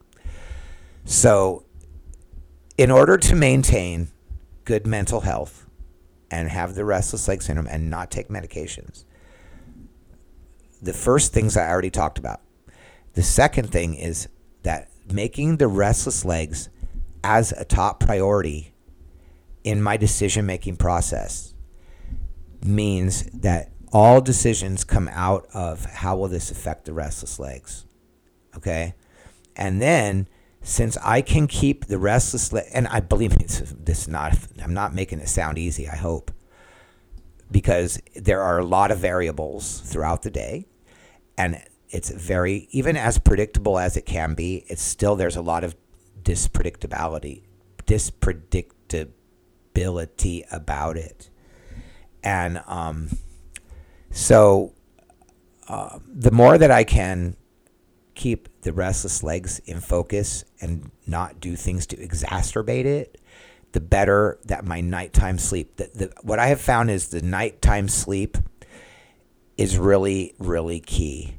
So, 1.05 1.65
in 2.77 2.91
order 2.91 3.17
to 3.17 3.35
maintain 3.35 4.09
good 4.65 4.85
mental 4.85 5.21
health 5.21 5.65
and 6.29 6.49
have 6.49 6.75
the 6.75 6.85
restless 6.85 7.27
leg 7.27 7.41
syndrome 7.41 7.67
and 7.67 7.89
not 7.89 8.11
take 8.11 8.27
medications, 8.27 9.05
the 10.79 10.93
first 10.93 11.33
things 11.33 11.57
I 11.57 11.67
already 11.67 11.89
talked 11.89 12.19
about. 12.19 12.41
The 13.13 13.23
second 13.23 13.71
thing 13.71 13.95
is 13.95 14.27
that 14.63 14.89
making 15.11 15.57
the 15.57 15.67
restless 15.67 16.23
legs 16.23 16.69
as 17.23 17.51
a 17.51 17.65
top 17.65 17.99
priority 17.99 18.70
in 19.63 19.81
my 19.81 19.97
decision 19.97 20.45
making 20.45 20.77
process 20.77 21.53
means 22.63 23.23
that 23.33 23.71
all 23.91 24.21
decisions 24.21 24.83
come 24.83 25.09
out 25.11 25.47
of 25.53 25.85
how 25.85 26.15
will 26.15 26.27
this 26.27 26.51
affect 26.51 26.85
the 26.85 26.93
restless 26.93 27.39
legs. 27.39 27.85
Okay? 28.55 28.95
And 29.55 29.81
then 29.81 30.27
since 30.61 30.97
I 30.97 31.21
can 31.21 31.47
keep 31.47 31.85
the 31.85 31.97
restless 31.97 32.53
leg, 32.53 32.65
and 32.73 32.87
I 32.87 32.99
believe 32.99 33.37
this 33.37 34.01
is 34.01 34.07
not 34.07 34.37
I'm 34.63 34.73
not 34.73 34.93
making 34.93 35.19
it 35.19 35.29
sound 35.29 35.57
easy, 35.57 35.87
I 35.89 35.95
hope. 35.95 36.31
Because 37.49 37.99
there 38.15 38.41
are 38.41 38.59
a 38.59 38.65
lot 38.65 38.91
of 38.91 38.99
variables 38.99 39.81
throughout 39.81 40.21
the 40.21 40.31
day 40.31 40.67
and 41.37 41.61
it's 41.89 42.09
very 42.09 42.69
even 42.71 42.95
as 42.95 43.17
predictable 43.17 43.77
as 43.77 43.97
it 43.97 44.05
can 44.05 44.33
be, 44.33 44.63
it's 44.67 44.81
still 44.81 45.17
there's 45.17 45.35
a 45.35 45.41
lot 45.41 45.65
of 45.65 45.75
dispredictability. 46.23 47.43
dispredictability 47.85 48.71
dispredictability 49.73 50.43
about 50.51 50.97
it. 50.97 51.29
And 52.23 52.61
um, 52.67 53.09
so 54.11 54.73
uh, 55.67 55.99
the 56.07 56.31
more 56.31 56.57
that 56.57 56.71
I 56.71 56.83
can 56.83 57.35
keep 58.13 58.49
the 58.61 58.73
restless 58.73 59.23
legs 59.23 59.59
in 59.65 59.79
focus 59.79 60.43
and 60.59 60.91
not 61.07 61.39
do 61.39 61.55
things 61.55 61.87
to 61.87 61.97
exacerbate 61.97 62.85
it, 62.85 63.19
the 63.71 63.79
better 63.79 64.37
that 64.45 64.65
my 64.65 64.81
nighttime 64.81 65.37
sleep. 65.37 65.77
The, 65.77 65.89
the, 65.93 66.13
what 66.21 66.39
I 66.39 66.47
have 66.47 66.61
found 66.61 66.91
is 66.91 67.07
the 67.07 67.21
nighttime 67.21 67.87
sleep 67.87 68.37
is 69.57 69.77
really, 69.77 70.35
really 70.37 70.79
key. 70.79 71.35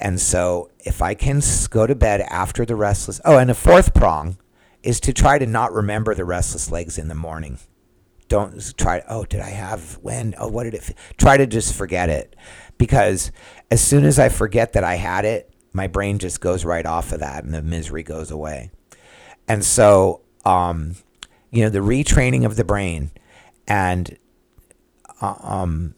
And 0.00 0.20
so 0.20 0.70
if 0.78 1.02
I 1.02 1.14
can 1.14 1.42
go 1.70 1.86
to 1.86 1.96
bed 1.96 2.20
after 2.20 2.64
the 2.64 2.76
restless, 2.76 3.20
oh, 3.24 3.36
and 3.36 3.50
the 3.50 3.54
fourth 3.54 3.92
prong 3.92 4.38
is 4.82 5.00
to 5.00 5.12
try 5.12 5.38
to 5.38 5.46
not 5.46 5.72
remember 5.72 6.14
the 6.14 6.24
restless 6.24 6.70
legs 6.70 6.98
in 6.98 7.08
the 7.08 7.14
morning. 7.14 7.58
Don't 8.28 8.76
try, 8.76 9.02
oh, 9.08 9.24
did 9.24 9.40
I 9.40 9.50
have 9.50 9.98
when? 10.02 10.34
Oh, 10.38 10.48
what 10.48 10.64
did 10.64 10.74
it? 10.74 10.94
Try 11.16 11.36
to 11.36 11.46
just 11.46 11.74
forget 11.74 12.08
it. 12.08 12.36
Because 12.76 13.32
as 13.70 13.80
soon 13.80 14.04
as 14.04 14.18
I 14.18 14.28
forget 14.28 14.74
that 14.74 14.84
I 14.84 14.96
had 14.96 15.24
it, 15.24 15.52
my 15.72 15.86
brain 15.86 16.18
just 16.18 16.40
goes 16.40 16.64
right 16.64 16.86
off 16.86 17.12
of 17.12 17.20
that 17.20 17.44
and 17.44 17.54
the 17.54 17.62
misery 17.62 18.02
goes 18.02 18.30
away. 18.30 18.70
And 19.46 19.64
so, 19.64 20.22
um, 20.44 20.96
you 21.50 21.62
know, 21.62 21.70
the 21.70 21.78
retraining 21.78 22.44
of 22.44 22.56
the 22.56 22.64
brain 22.64 23.10
and 23.66 24.18
uh, 25.20 25.34
um, 25.40 25.94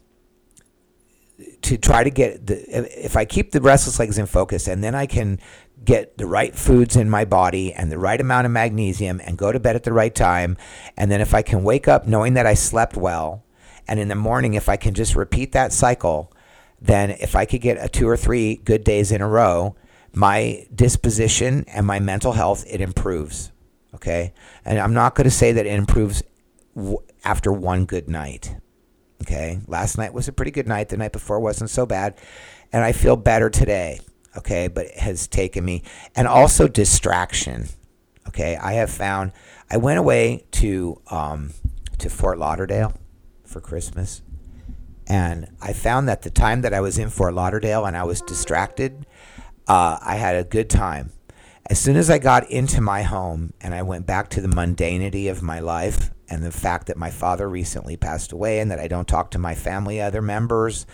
to 1.62 1.76
try 1.76 2.04
to 2.04 2.10
get 2.10 2.46
the 2.46 3.04
if 3.04 3.16
I 3.16 3.24
keep 3.24 3.52
the 3.52 3.60
restless 3.60 3.98
legs 3.98 4.18
in 4.18 4.26
focus 4.26 4.68
and 4.68 4.82
then 4.82 4.94
I 4.94 5.06
can 5.06 5.40
get 5.84 6.18
the 6.18 6.26
right 6.26 6.54
foods 6.54 6.96
in 6.96 7.08
my 7.08 7.24
body 7.24 7.72
and 7.72 7.90
the 7.90 7.98
right 7.98 8.20
amount 8.20 8.46
of 8.46 8.52
magnesium 8.52 9.20
and 9.24 9.38
go 9.38 9.50
to 9.50 9.60
bed 9.60 9.76
at 9.76 9.84
the 9.84 9.92
right 9.92 10.14
time 10.14 10.56
and 10.96 11.10
then 11.10 11.20
if 11.20 11.34
I 11.34 11.42
can 11.42 11.62
wake 11.62 11.88
up 11.88 12.06
knowing 12.06 12.34
that 12.34 12.46
I 12.46 12.54
slept 12.54 12.96
well 12.96 13.44
and 13.88 13.98
in 13.98 14.08
the 14.08 14.14
morning 14.14 14.54
if 14.54 14.68
I 14.68 14.76
can 14.76 14.94
just 14.94 15.16
repeat 15.16 15.52
that 15.52 15.72
cycle 15.72 16.32
then 16.80 17.10
if 17.10 17.34
I 17.34 17.44
could 17.44 17.60
get 17.60 17.82
a 17.82 17.88
two 17.88 18.08
or 18.08 18.16
three 18.16 18.56
good 18.56 18.84
days 18.84 19.10
in 19.10 19.22
a 19.22 19.28
row 19.28 19.74
my 20.12 20.66
disposition 20.74 21.64
and 21.68 21.86
my 21.86 21.98
mental 21.98 22.32
health 22.32 22.64
it 22.68 22.80
improves 22.80 23.50
okay 23.94 24.32
and 24.64 24.78
I'm 24.78 24.94
not 24.94 25.14
going 25.14 25.24
to 25.24 25.30
say 25.30 25.52
that 25.52 25.66
it 25.66 25.72
improves 25.72 26.22
w- 26.74 26.98
after 27.24 27.52
one 27.52 27.86
good 27.86 28.08
night 28.08 28.54
Okay. 29.22 29.60
Last 29.66 29.98
night 29.98 30.14
was 30.14 30.28
a 30.28 30.32
pretty 30.32 30.50
good 30.50 30.66
night. 30.66 30.88
The 30.88 30.96
night 30.96 31.12
before 31.12 31.40
wasn't 31.40 31.70
so 31.70 31.86
bad. 31.86 32.16
And 32.72 32.84
I 32.84 32.92
feel 32.92 33.16
better 33.16 33.50
today. 33.50 34.00
Okay. 34.40 34.68
But 34.68 34.86
it 34.86 34.98
has 34.98 35.28
taken 35.28 35.64
me. 35.64 35.82
And 36.14 36.26
also 36.26 36.68
distraction. 36.68 37.68
Okay. 38.28 38.56
I 38.56 38.74
have 38.74 38.90
found, 38.90 39.32
I 39.70 39.76
went 39.76 39.98
away 39.98 40.44
to, 40.52 41.00
um, 41.08 41.52
to 41.98 42.10
Fort 42.10 42.38
Lauderdale 42.38 42.92
for 43.44 43.60
Christmas. 43.60 44.22
And 45.06 45.48
I 45.60 45.72
found 45.72 46.08
that 46.08 46.22
the 46.22 46.30
time 46.30 46.60
that 46.62 46.72
I 46.72 46.80
was 46.80 46.96
in 46.96 47.10
Fort 47.10 47.34
Lauderdale 47.34 47.84
and 47.84 47.96
I 47.96 48.04
was 48.04 48.20
distracted, 48.20 49.06
uh, 49.66 49.98
I 50.00 50.16
had 50.16 50.36
a 50.36 50.44
good 50.44 50.70
time. 50.70 51.12
As 51.66 51.78
soon 51.78 51.96
as 51.96 52.10
I 52.10 52.18
got 52.18 52.50
into 52.50 52.80
my 52.80 53.02
home 53.02 53.52
and 53.60 53.74
I 53.74 53.82
went 53.82 54.06
back 54.06 54.28
to 54.30 54.40
the 54.40 54.48
mundanity 54.48 55.30
of 55.30 55.42
my 55.42 55.60
life 55.60 56.10
and 56.28 56.44
the 56.44 56.52
fact 56.52 56.86
that 56.86 56.96
my 56.96 57.10
father 57.10 57.48
recently 57.48 57.96
passed 57.96 58.32
away 58.32 58.60
and 58.60 58.70
that 58.70 58.78
I 58.78 58.86
don't 58.86 59.08
talk 59.08 59.32
to 59.32 59.38
my 59.38 59.54
family 59.54 60.00
other 60.00 60.22
members, 60.22 60.86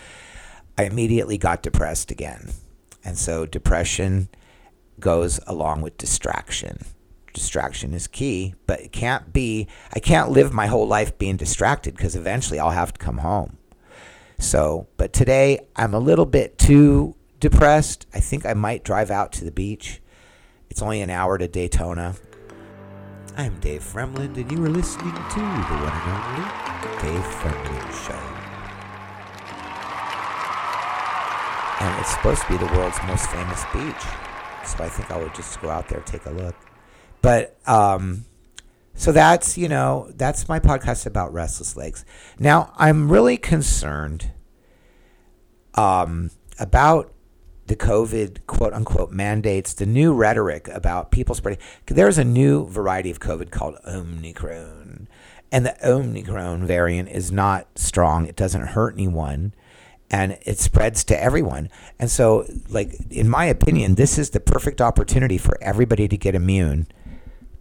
I 0.77 0.83
immediately 0.83 1.37
got 1.37 1.61
depressed 1.63 2.11
again. 2.11 2.51
And 3.07 3.17
so 3.17 3.45
depression 3.45 4.27
goes 4.99 5.39
along 5.47 5.81
with 5.81 5.97
distraction. 5.97 6.79
Distraction 7.33 7.93
is 7.93 8.05
key, 8.05 8.53
but 8.65 8.81
it 8.81 8.91
can't 8.91 9.31
be, 9.31 9.69
I 9.93 9.99
can't 9.99 10.29
live 10.29 10.51
my 10.51 10.67
whole 10.67 10.85
life 10.85 11.17
being 11.17 11.37
distracted 11.37 11.95
because 11.95 12.17
eventually 12.17 12.59
I'll 12.59 12.71
have 12.71 12.91
to 12.91 12.99
come 12.99 13.19
home. 13.19 13.55
So, 14.39 14.87
but 14.97 15.13
today 15.13 15.61
I'm 15.77 15.93
a 15.93 15.99
little 15.99 16.25
bit 16.25 16.57
too 16.57 17.15
depressed. 17.39 18.05
I 18.13 18.19
think 18.19 18.45
I 18.45 18.53
might 18.53 18.83
drive 18.83 19.09
out 19.09 19.31
to 19.33 19.45
the 19.45 19.51
beach. 19.51 20.01
It's 20.69 20.81
only 20.81 20.99
an 20.99 21.09
hour 21.09 21.37
to 21.37 21.47
Daytona. 21.47 22.15
I'm 23.37 23.57
Dave 23.61 23.83
Fremland, 23.83 24.35
and 24.35 24.51
you 24.51 24.65
are 24.65 24.69
listening 24.69 25.13
to 25.13 25.39
the 25.39 25.77
one 25.79 25.93
and 25.93 26.11
only 26.11 27.19
Dave 27.21 27.25
Fremland 27.35 28.05
Show. 28.05 28.36
And 31.79 31.99
it's 31.99 32.11
supposed 32.11 32.41
to 32.43 32.47
be 32.49 32.57
the 32.57 32.65
world's 32.65 32.97
most 33.05 33.29
famous 33.29 33.63
beach, 33.71 34.03
so 34.65 34.83
I 34.83 34.89
think 34.89 35.11
I 35.11 35.17
would 35.17 35.35
just 35.35 35.61
go 35.61 35.69
out 35.69 35.87
there 35.89 36.01
take 36.01 36.25
a 36.25 36.31
look. 36.31 36.55
But 37.21 37.57
um, 37.67 38.25
so 38.95 39.11
that's 39.11 39.57
you 39.57 39.69
know 39.69 40.11
that's 40.15 40.49
my 40.49 40.59
podcast 40.59 41.05
about 41.05 41.33
restless 41.33 41.77
legs. 41.77 42.03
Now 42.39 42.73
I'm 42.77 43.11
really 43.11 43.37
concerned 43.37 44.31
um, 45.75 46.31
about 46.59 47.13
the 47.67 47.75
COVID 47.75 48.47
quote 48.47 48.73
unquote 48.73 49.11
mandates, 49.11 49.73
the 49.73 49.85
new 49.85 50.13
rhetoric 50.13 50.67
about 50.69 51.11
people 51.11 51.35
spreading. 51.35 51.59
There's 51.85 52.17
a 52.17 52.23
new 52.23 52.65
variety 52.65 53.11
of 53.11 53.19
COVID 53.19 53.51
called 53.51 53.77
Omicron. 53.85 55.07
And 55.51 55.65
the 55.65 55.77
Omicron 55.87 56.65
variant 56.65 57.09
is 57.09 57.31
not 57.31 57.77
strong. 57.77 58.25
It 58.25 58.35
doesn't 58.35 58.67
hurt 58.67 58.95
anyone. 58.95 59.53
And 60.09 60.37
it 60.43 60.57
spreads 60.59 61.03
to 61.05 61.21
everyone. 61.21 61.69
And 61.99 62.09
so, 62.09 62.45
like, 62.69 62.95
in 63.09 63.27
my 63.27 63.45
opinion, 63.45 63.95
this 63.95 64.17
is 64.17 64.29
the 64.29 64.39
perfect 64.39 64.79
opportunity 64.79 65.37
for 65.37 65.57
everybody 65.61 66.07
to 66.07 66.17
get 66.17 66.33
immune 66.33 66.87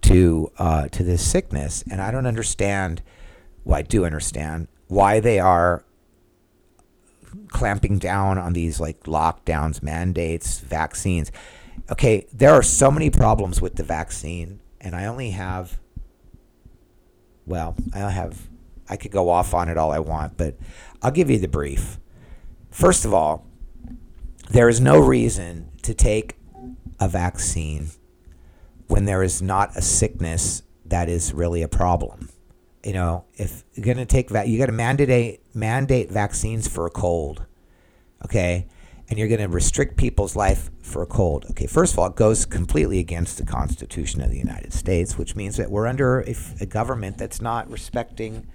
to 0.02 0.52
uh, 0.58 0.88
to 0.88 1.02
this 1.02 1.28
sickness. 1.28 1.82
And 1.90 2.00
I 2.00 2.10
don't 2.12 2.26
understand. 2.26 3.02
Well, 3.64 3.78
I 3.78 3.82
do 3.82 4.04
understand 4.04 4.68
why 4.86 5.18
they 5.18 5.40
are 5.40 5.84
clamping 7.48 7.98
down 7.98 8.38
on 8.38 8.52
these 8.52 8.80
like 8.80 9.02
lockdowns, 9.04 9.82
mandates, 9.82 10.60
vaccines. 10.60 11.32
Okay, 11.90 12.26
there 12.32 12.52
are 12.52 12.62
so 12.62 12.90
many 12.90 13.10
problems 13.10 13.60
with 13.60 13.76
the 13.76 13.82
vaccine, 13.82 14.60
and 14.80 14.94
I 14.94 15.06
only 15.06 15.30
have, 15.30 15.78
well, 17.44 17.76
I 17.94 17.98
have, 18.10 18.48
I 18.88 18.96
could 18.96 19.12
go 19.12 19.28
off 19.28 19.54
on 19.54 19.68
it 19.68 19.76
all 19.76 19.92
I 19.92 19.98
want, 19.98 20.36
but 20.36 20.56
I'll 21.02 21.10
give 21.10 21.30
you 21.30 21.38
the 21.38 21.48
brief. 21.48 21.98
First 22.76 23.04
of 23.04 23.14
all, 23.14 23.46
there 24.50 24.68
is 24.68 24.80
no 24.80 24.98
reason 24.98 25.70
to 25.82 25.94
take 25.94 26.36
a 27.00 27.08
vaccine 27.08 27.88
when 28.86 29.06
there 29.06 29.22
is 29.22 29.40
not 29.40 29.76
a 29.76 29.82
sickness 29.82 30.62
that 30.84 31.08
is 31.08 31.32
really 31.32 31.62
a 31.62 31.68
problem 31.68 32.28
you 32.86 32.92
know, 32.92 33.24
if 33.34 33.64
you're 33.74 33.84
going 33.84 33.96
to 33.96 34.06
take 34.06 34.28
that, 34.28 34.46
you 34.46 34.58
got 34.58 34.66
to 34.66 34.72
mandate 34.72 35.40
mandate 35.52 36.08
vaccines 36.08 36.68
for 36.68 36.86
a 36.86 36.90
cold, 36.90 37.44
okay, 38.24 38.68
and 39.08 39.18
you're 39.18 39.26
going 39.26 39.40
to 39.40 39.48
restrict 39.48 39.96
people's 39.96 40.36
life 40.36 40.70
for 40.82 41.02
a 41.02 41.06
cold. 41.06 41.46
Okay, 41.50 41.66
first 41.66 41.94
of 41.94 41.98
all, 41.98 42.06
it 42.06 42.14
goes 42.14 42.46
completely 42.46 43.00
against 43.00 43.38
the 43.38 43.44
Constitution 43.44 44.20
of 44.20 44.30
the 44.30 44.38
United 44.38 44.72
States, 44.72 45.18
which 45.18 45.34
means 45.34 45.56
that 45.56 45.68
we're 45.68 45.88
under 45.88 46.20
a, 46.20 46.36
a 46.60 46.66
government 46.66 47.18
that's 47.18 47.40
not 47.40 47.68
respecting 47.68 48.46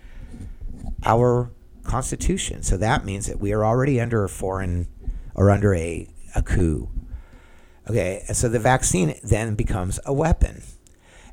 our 1.05 1.51
Constitution. 1.84 2.63
So 2.63 2.78
that 2.78 3.06
means 3.06 3.28
that 3.28 3.39
we 3.39 3.54
are 3.54 3.65
already 3.65 4.00
under 4.00 4.24
a 4.24 4.30
foreign 4.30 4.88
or 5.36 5.50
under 5.50 5.74
a, 5.74 6.08
a 6.36 6.41
coup. 6.41 6.89
Okay, 7.89 8.24
so 8.34 8.48
the 8.48 8.60
vaccine 8.60 9.20
then 9.24 9.56
becomes 9.56 10.00
a 10.06 10.13
weapon. 10.13 10.62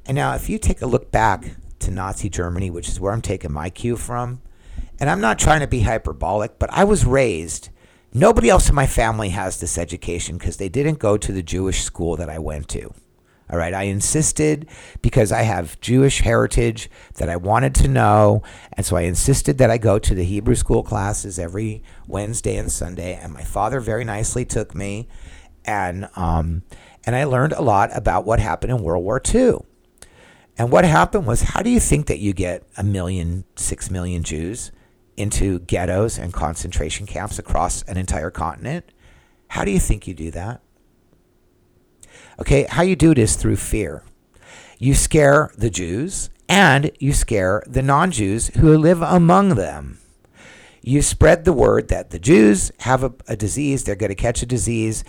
And 0.07 0.15
now, 0.15 0.35
if 0.35 0.49
you 0.49 0.59
take 0.59 0.81
a 0.81 0.87
look 0.87 1.11
back 1.11 1.57
to 1.81 1.91
Nazi 1.91 2.29
Germany, 2.29 2.71
which 2.71 2.89
is 2.89 3.01
where 3.01 3.13
I'm 3.13 3.23
taking 3.23 3.53
my 3.53 3.71
cue 3.71 3.97
from. 3.97 4.41
And 5.01 5.09
I'm 5.09 5.21
not 5.21 5.39
trying 5.39 5.61
to 5.61 5.67
be 5.67 5.81
hyperbolic, 5.81 6.59
but 6.59 6.71
I 6.73 6.85
was 6.85 7.05
raised. 7.05 7.71
Nobody 8.13 8.49
else 8.49 8.69
in 8.69 8.75
my 8.75 8.87
family 8.87 9.29
has 9.31 9.61
this 9.61 9.79
education 9.79 10.39
because 10.39 10.57
they 10.57 10.69
didn't 10.69 10.99
go 10.99 11.17
to 11.17 11.33
the 11.33 11.43
Jewish 11.43 11.83
school 11.83 12.17
that 12.17 12.31
I 12.31 12.39
went 12.39 12.69
to. 12.71 12.93
All 13.51 13.59
right, 13.59 13.73
I 13.73 13.85
insisted 13.85 14.69
because 15.01 15.33
I 15.33 15.43
have 15.43 15.81
Jewish 15.81 16.21
heritage 16.21 16.91
that 17.15 17.31
I 17.31 17.37
wanted 17.37 17.75
to 17.77 17.89
know. 17.89 18.43
And 18.75 18.85
so 18.85 18.97
I 18.97 19.03
insisted 19.03 19.59
that 19.59 19.71
I 19.71 19.79
go 19.79 19.99
to 19.99 20.15
the 20.15 20.25
Hebrew 20.25 20.55
school 20.55 20.83
classes 20.83 21.39
every 21.39 21.83
Wednesday 22.07 22.57
and 22.57 22.71
Sunday. 22.71 23.15
And 23.15 23.33
my 23.33 23.43
father 23.43 23.81
very 23.81 24.05
nicely 24.05 24.45
took 24.45 24.75
me. 24.75 25.09
And, 25.65 26.09
um, 26.15 26.63
and 27.07 27.17
I 27.17 27.25
learned 27.25 27.55
a 27.55 27.63
lot 27.63 27.91
about 27.97 28.27
what 28.27 28.39
happened 28.39 28.73
in 28.73 28.83
World 28.83 29.05
War 29.05 29.21
II. 29.35 29.61
And 30.59 30.71
what 30.73 30.85
happened 30.85 31.27
was, 31.27 31.43
how 31.43 31.63
do 31.63 31.71
you 31.71 31.81
think 31.81 32.07
that 32.07 32.19
you 32.19 32.33
get 32.33 32.65
a 32.77 32.83
million, 32.83 33.45
six 33.57 33.91
million 33.91 34.25
Jews 34.25 34.73
into 35.17 35.61
ghettos 35.61 36.19
and 36.19 36.33
concentration 36.33 37.07
camps 37.07 37.39
across 37.39 37.83
an 37.85 37.97
entire 37.97 38.31
continent? 38.31 38.85
How 39.49 39.65
do 39.65 39.71
you 39.71 39.79
think 39.79 40.07
you 40.07 40.15
do 40.15 40.31
that? 40.33 40.61
Okay, 42.41 42.67
how 42.69 42.83
you 42.83 42.97
do 42.97 43.11
it 43.11 43.19
is 43.19 43.37
through 43.37 43.57
fear. 43.57 44.03
You 44.79 44.95
scare 44.95 45.51
the 45.57 45.71
Jews 45.71 46.31
and 46.49 46.91
you 46.99 47.13
scare 47.13 47.63
the 47.67 47.83
non 47.83 48.11
Jews 48.11 48.49
who 48.49 48.77
live 48.79 49.03
among 49.03 49.57
them. 49.57 49.99
You 50.83 51.03
spread 51.03 51.45
the 51.45 51.53
word 51.53 51.89
that 51.89 52.11
the 52.11 52.19
Jews 52.19 52.71
have 52.81 53.03
a, 53.03 53.13
a 53.27 53.37
disease, 53.37 53.85
they're 53.85 53.97
going 53.97 54.09
to 54.11 54.15
catch 54.15 54.43
a 54.43 54.47
disease, 54.47 55.05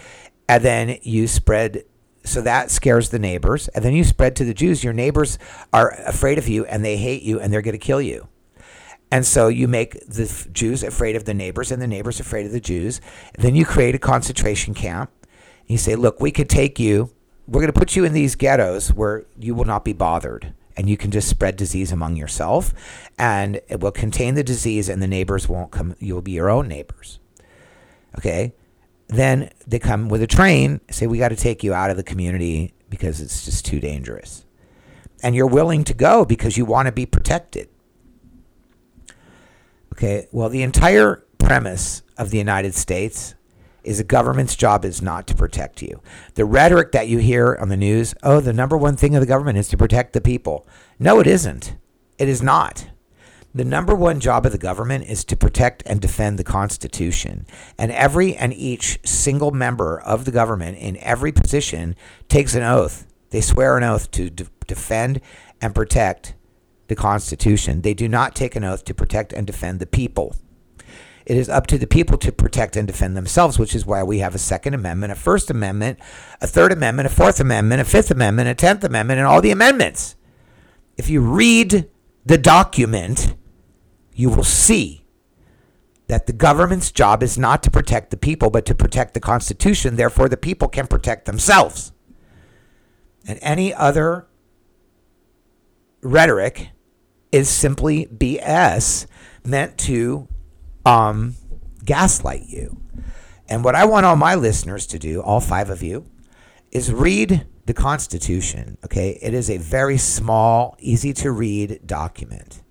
and 0.47 0.63
then 0.63 0.97
you 1.03 1.27
spread 1.27 1.83
so 2.23 2.41
that 2.41 2.69
scares 2.71 3.09
the 3.09 3.19
neighbors. 3.19 3.67
And 3.69 3.83
then 3.83 3.93
you 3.93 4.03
spread 4.03 4.35
to 4.37 4.45
the 4.45 4.53
Jews. 4.53 4.83
Your 4.83 4.93
neighbors 4.93 5.37
are 5.73 5.91
afraid 6.05 6.37
of 6.37 6.47
you 6.47 6.65
and 6.65 6.83
they 6.83 6.97
hate 6.97 7.23
you 7.23 7.39
and 7.39 7.51
they're 7.51 7.61
going 7.61 7.73
to 7.73 7.77
kill 7.77 8.01
you. 8.01 8.27
And 9.11 9.25
so 9.25 9.47
you 9.47 9.67
make 9.67 9.93
the 10.07 10.47
Jews 10.51 10.83
afraid 10.83 11.15
of 11.15 11.25
the 11.25 11.33
neighbors 11.33 11.71
and 11.71 11.81
the 11.81 11.87
neighbors 11.87 12.19
afraid 12.19 12.45
of 12.45 12.51
the 12.51 12.59
Jews. 12.59 13.01
Then 13.37 13.55
you 13.55 13.65
create 13.65 13.95
a 13.95 13.99
concentration 13.99 14.73
camp. 14.73 15.11
You 15.69 15.77
say, 15.77 15.95
look, 15.95 16.19
we 16.19 16.31
could 16.31 16.49
take 16.49 16.79
you. 16.79 17.11
We're 17.47 17.61
going 17.61 17.71
to 17.71 17.79
put 17.79 17.95
you 17.95 18.03
in 18.03 18.11
these 18.11 18.35
ghettos 18.35 18.91
where 18.91 19.25
you 19.37 19.55
will 19.55 19.65
not 19.65 19.85
be 19.85 19.93
bothered. 19.93 20.53
and 20.75 20.89
you 20.89 20.95
can 20.95 21.11
just 21.11 21.27
spread 21.27 21.57
disease 21.57 21.91
among 21.91 22.15
yourself, 22.15 22.73
and 23.17 23.59
it 23.67 23.81
will 23.81 23.91
contain 23.91 24.35
the 24.35 24.43
disease, 24.45 24.87
and 24.87 25.01
the 25.01 25.07
neighbors 25.07 25.49
won't 25.49 25.71
come. 25.71 25.93
You'll 25.99 26.21
be 26.21 26.31
your 26.31 26.49
own 26.49 26.69
neighbors. 26.69 27.19
Okay. 28.17 28.53
Then 29.09 29.49
they 29.67 29.77
come 29.77 30.07
with 30.07 30.21
a 30.21 30.27
train, 30.27 30.79
say, 30.89 31.05
We 31.05 31.17
got 31.17 31.29
to 31.29 31.35
take 31.35 31.65
you 31.65 31.73
out 31.73 31.89
of 31.89 31.97
the 31.97 32.03
community 32.03 32.73
because 32.89 33.19
it's 33.19 33.43
just 33.43 33.65
too 33.65 33.81
dangerous. 33.81 34.45
And 35.21 35.35
you're 35.35 35.47
willing 35.47 35.83
to 35.83 35.93
go 35.93 36.23
because 36.23 36.55
you 36.57 36.63
want 36.63 36.85
to 36.85 36.93
be 36.93 37.05
protected. 37.05 37.67
Okay. 39.93 40.27
Well, 40.31 40.47
the 40.47 40.63
entire 40.63 41.25
premise 41.39 42.03
of 42.17 42.29
the 42.29 42.37
United 42.37 42.73
States 42.73 43.35
is 43.83 43.97
the 43.97 44.03
government's 44.03 44.55
job 44.55 44.85
is 44.85 45.01
not 45.01 45.27
to 45.27 45.35
protect 45.35 45.81
you. 45.81 46.01
The 46.35 46.45
rhetoric 46.45 46.91
that 46.91 47.07
you 47.07 47.19
hear 47.19 47.57
on 47.59 47.69
the 47.69 47.77
news, 47.77 48.13
oh, 48.23 48.39
the 48.39 48.53
number 48.53 48.77
one 48.77 48.95
thing 48.95 49.15
of 49.15 49.21
the 49.21 49.27
government 49.27 49.57
is 49.57 49.67
to 49.69 49.77
protect 49.77 50.13
the 50.13 50.21
people. 50.21 50.67
No, 50.97 51.19
it 51.19 51.27
isn't. 51.27 51.75
It 52.17 52.27
is 52.27 52.41
not. 52.41 52.89
The 53.53 53.65
number 53.65 53.95
one 53.95 54.19
job 54.19 54.45
of 54.45 54.51
the 54.51 54.59
government 54.59 55.05
is 55.05 55.23
to 55.25 55.35
protect 55.35 55.81
and 55.85 55.99
defend 55.99 56.37
the 56.37 56.43
Constitution. 56.43 57.47
And 57.79 57.91
every 57.91 58.35
and 58.35 58.53
each 58.53 58.99
single 59.03 59.51
member 59.51 59.99
of 59.99 60.25
the 60.25 60.31
government 60.31 60.77
in 60.77 60.97
every 60.97 61.31
position 61.31 61.95
takes 62.27 62.53
an 62.53 62.61
oath. 62.61 63.07
They 63.31 63.41
swear 63.41 63.75
an 63.77 63.83
oath 63.83 64.11
to 64.11 64.29
de- 64.29 64.45
defend 64.67 65.21
and 65.61 65.73
protect 65.73 66.35
the 66.89 66.95
Constitution. 66.95 67.81
They 67.81 67.95
do 67.95 68.07
not 68.07 68.35
take 68.35 68.55
an 68.55 68.63
oath 68.63 68.85
to 68.85 68.93
protect 68.93 69.33
and 69.33 69.47
defend 69.47 69.79
the 69.79 69.87
people. 69.87 70.35
It 71.29 71.37
is 71.37 71.47
up 71.47 71.67
to 71.67 71.77
the 71.77 71.85
people 71.85 72.17
to 72.17 72.31
protect 72.31 72.75
and 72.75 72.87
defend 72.87 73.15
themselves, 73.15 73.59
which 73.59 73.75
is 73.75 73.85
why 73.85 74.01
we 74.01 74.17
have 74.17 74.33
a 74.33 74.39
Second 74.39 74.73
Amendment, 74.73 75.11
a 75.11 75.15
First 75.15 75.51
Amendment, 75.51 75.99
a 76.41 76.47
Third 76.47 76.71
Amendment, 76.71 77.05
a 77.05 77.11
Fourth 77.11 77.39
Amendment, 77.39 77.81
a 77.81 77.85
Fifth 77.85 78.09
Amendment, 78.09 78.49
a 78.49 78.55
Tenth 78.55 78.83
Amendment, 78.83 79.19
and 79.19 79.27
all 79.27 79.39
the 79.39 79.51
amendments. 79.51 80.15
If 80.97 81.07
you 81.07 81.21
read 81.21 81.87
the 82.25 82.39
document, 82.39 83.35
you 84.15 84.31
will 84.31 84.43
see 84.43 85.05
that 86.07 86.25
the 86.25 86.33
government's 86.33 86.91
job 86.91 87.21
is 87.21 87.37
not 87.37 87.61
to 87.61 87.69
protect 87.69 88.09
the 88.09 88.17
people, 88.17 88.49
but 88.49 88.65
to 88.65 88.73
protect 88.73 89.13
the 89.13 89.19
Constitution. 89.19 89.97
Therefore, 89.97 90.29
the 90.29 90.35
people 90.35 90.67
can 90.67 90.87
protect 90.87 91.25
themselves. 91.25 91.91
And 93.27 93.37
any 93.43 93.71
other 93.71 94.25
rhetoric 96.01 96.71
is 97.31 97.49
simply 97.49 98.07
BS 98.07 99.05
meant 99.45 99.77
to 99.77 100.27
um, 100.85 101.35
gaslight 101.83 102.47
you. 102.47 102.81
And 103.47 103.63
what 103.63 103.75
I 103.75 103.85
want 103.85 104.05
all 104.05 104.15
my 104.15 104.35
listeners 104.35 104.85
to 104.87 104.99
do, 104.99 105.21
all 105.21 105.39
five 105.39 105.69
of 105.69 105.81
you, 105.81 106.05
is 106.71 106.93
read 106.93 107.47
the 107.65 107.73
Constitution. 107.73 108.77
Okay, 108.85 109.17
it 109.21 109.33
is 109.33 109.49
a 109.49 109.57
very 109.57 109.97
small, 109.97 110.75
easy 110.79 111.13
to 111.13 111.31
read 111.31 111.81
document. 111.85 112.61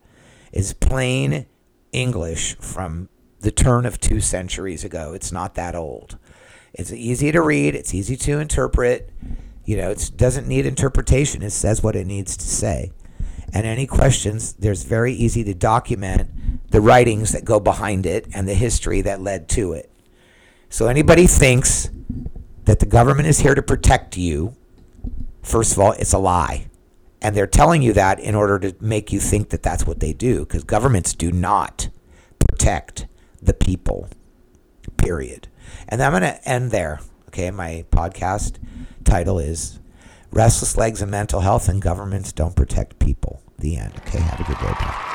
It's 0.52 0.72
plain 0.72 1.46
English 1.92 2.56
from 2.56 3.08
the 3.40 3.50
turn 3.50 3.86
of 3.86 4.00
two 4.00 4.20
centuries 4.20 4.84
ago. 4.84 5.12
It's 5.14 5.32
not 5.32 5.54
that 5.54 5.74
old. 5.74 6.18
It's 6.72 6.92
easy 6.92 7.32
to 7.32 7.40
read. 7.40 7.74
It's 7.74 7.94
easy 7.94 8.16
to 8.16 8.38
interpret. 8.38 9.10
You 9.64 9.76
know, 9.76 9.90
it 9.90 10.12
doesn't 10.16 10.46
need 10.46 10.66
interpretation. 10.66 11.42
It 11.42 11.50
says 11.50 11.82
what 11.82 11.96
it 11.96 12.06
needs 12.06 12.36
to 12.36 12.44
say. 12.46 12.92
And 13.52 13.66
any 13.66 13.86
questions, 13.86 14.52
there's 14.54 14.82
very 14.82 15.12
easy 15.12 15.44
to 15.44 15.54
document 15.54 16.30
the 16.70 16.80
writings 16.80 17.32
that 17.32 17.44
go 17.44 17.60
behind 17.60 18.06
it 18.06 18.26
and 18.34 18.48
the 18.48 18.54
history 18.54 19.00
that 19.02 19.20
led 19.20 19.48
to 19.50 19.72
it. 19.72 19.90
So 20.68 20.86
anybody 20.86 21.26
thinks 21.26 21.90
that 22.64 22.80
the 22.80 22.86
government 22.86 23.28
is 23.28 23.40
here 23.40 23.54
to 23.54 23.62
protect 23.62 24.16
you, 24.16 24.54
first 25.42 25.72
of 25.72 25.78
all, 25.78 25.92
it's 25.92 26.12
a 26.12 26.18
lie. 26.18 26.66
And 27.22 27.34
they're 27.34 27.46
telling 27.46 27.82
you 27.82 27.92
that 27.94 28.20
in 28.20 28.34
order 28.34 28.58
to 28.58 28.76
make 28.80 29.12
you 29.12 29.18
think 29.18 29.48
that 29.50 29.62
that's 29.62 29.86
what 29.86 30.00
they 30.00 30.12
do, 30.12 30.40
because 30.40 30.64
governments 30.64 31.14
do 31.14 31.32
not 31.32 31.88
protect 32.38 33.06
the 33.42 33.54
people, 33.54 34.08
period. 34.96 35.48
And 35.88 36.02
I'm 36.02 36.12
going 36.12 36.22
to 36.22 36.48
end 36.48 36.70
there. 36.70 37.00
Okay, 37.28 37.50
my 37.50 37.84
podcast 37.90 38.56
title 39.04 39.38
is 39.38 39.80
Restless 40.30 40.76
Legs 40.76 41.02
and 41.02 41.10
Mental 41.10 41.40
Health 41.40 41.68
and 41.68 41.80
Governments 41.80 42.32
Don't 42.32 42.54
Protect 42.54 42.98
People. 42.98 43.42
The 43.58 43.76
end. 43.76 43.92
Okay, 44.06 44.20
have 44.20 44.38
a 44.38 44.44
good 44.44 44.58
day. 44.58 44.72
Bye. 44.72 45.07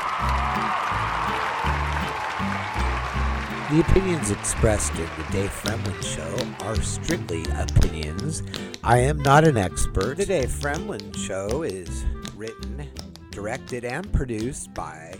The 3.74 3.80
opinions 3.80 4.30
expressed 4.30 4.92
in 4.92 5.08
the 5.18 5.32
Dave 5.32 5.50
Fremland 5.50 6.04
Show 6.04 6.64
are 6.64 6.76
strictly 6.76 7.42
opinions. 7.56 8.44
I 8.84 8.98
am 8.98 9.20
not 9.20 9.42
an 9.42 9.56
expert. 9.56 10.16
The 10.16 10.26
Dave 10.26 10.50
Fremland 10.50 11.16
Show 11.16 11.64
is 11.64 12.04
written, 12.36 12.88
directed, 13.32 13.84
and 13.84 14.12
produced 14.12 14.72
by 14.74 15.16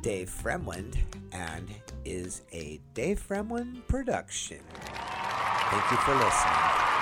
Dave 0.00 0.30
Fremland 0.30 0.96
and 1.32 1.68
is 2.06 2.40
a 2.52 2.80
Dave 2.94 3.22
Fremlin 3.28 3.86
production. 3.88 4.60
Thank 4.70 5.90
you 5.90 5.98
for 5.98 6.14
listening. 6.14 7.01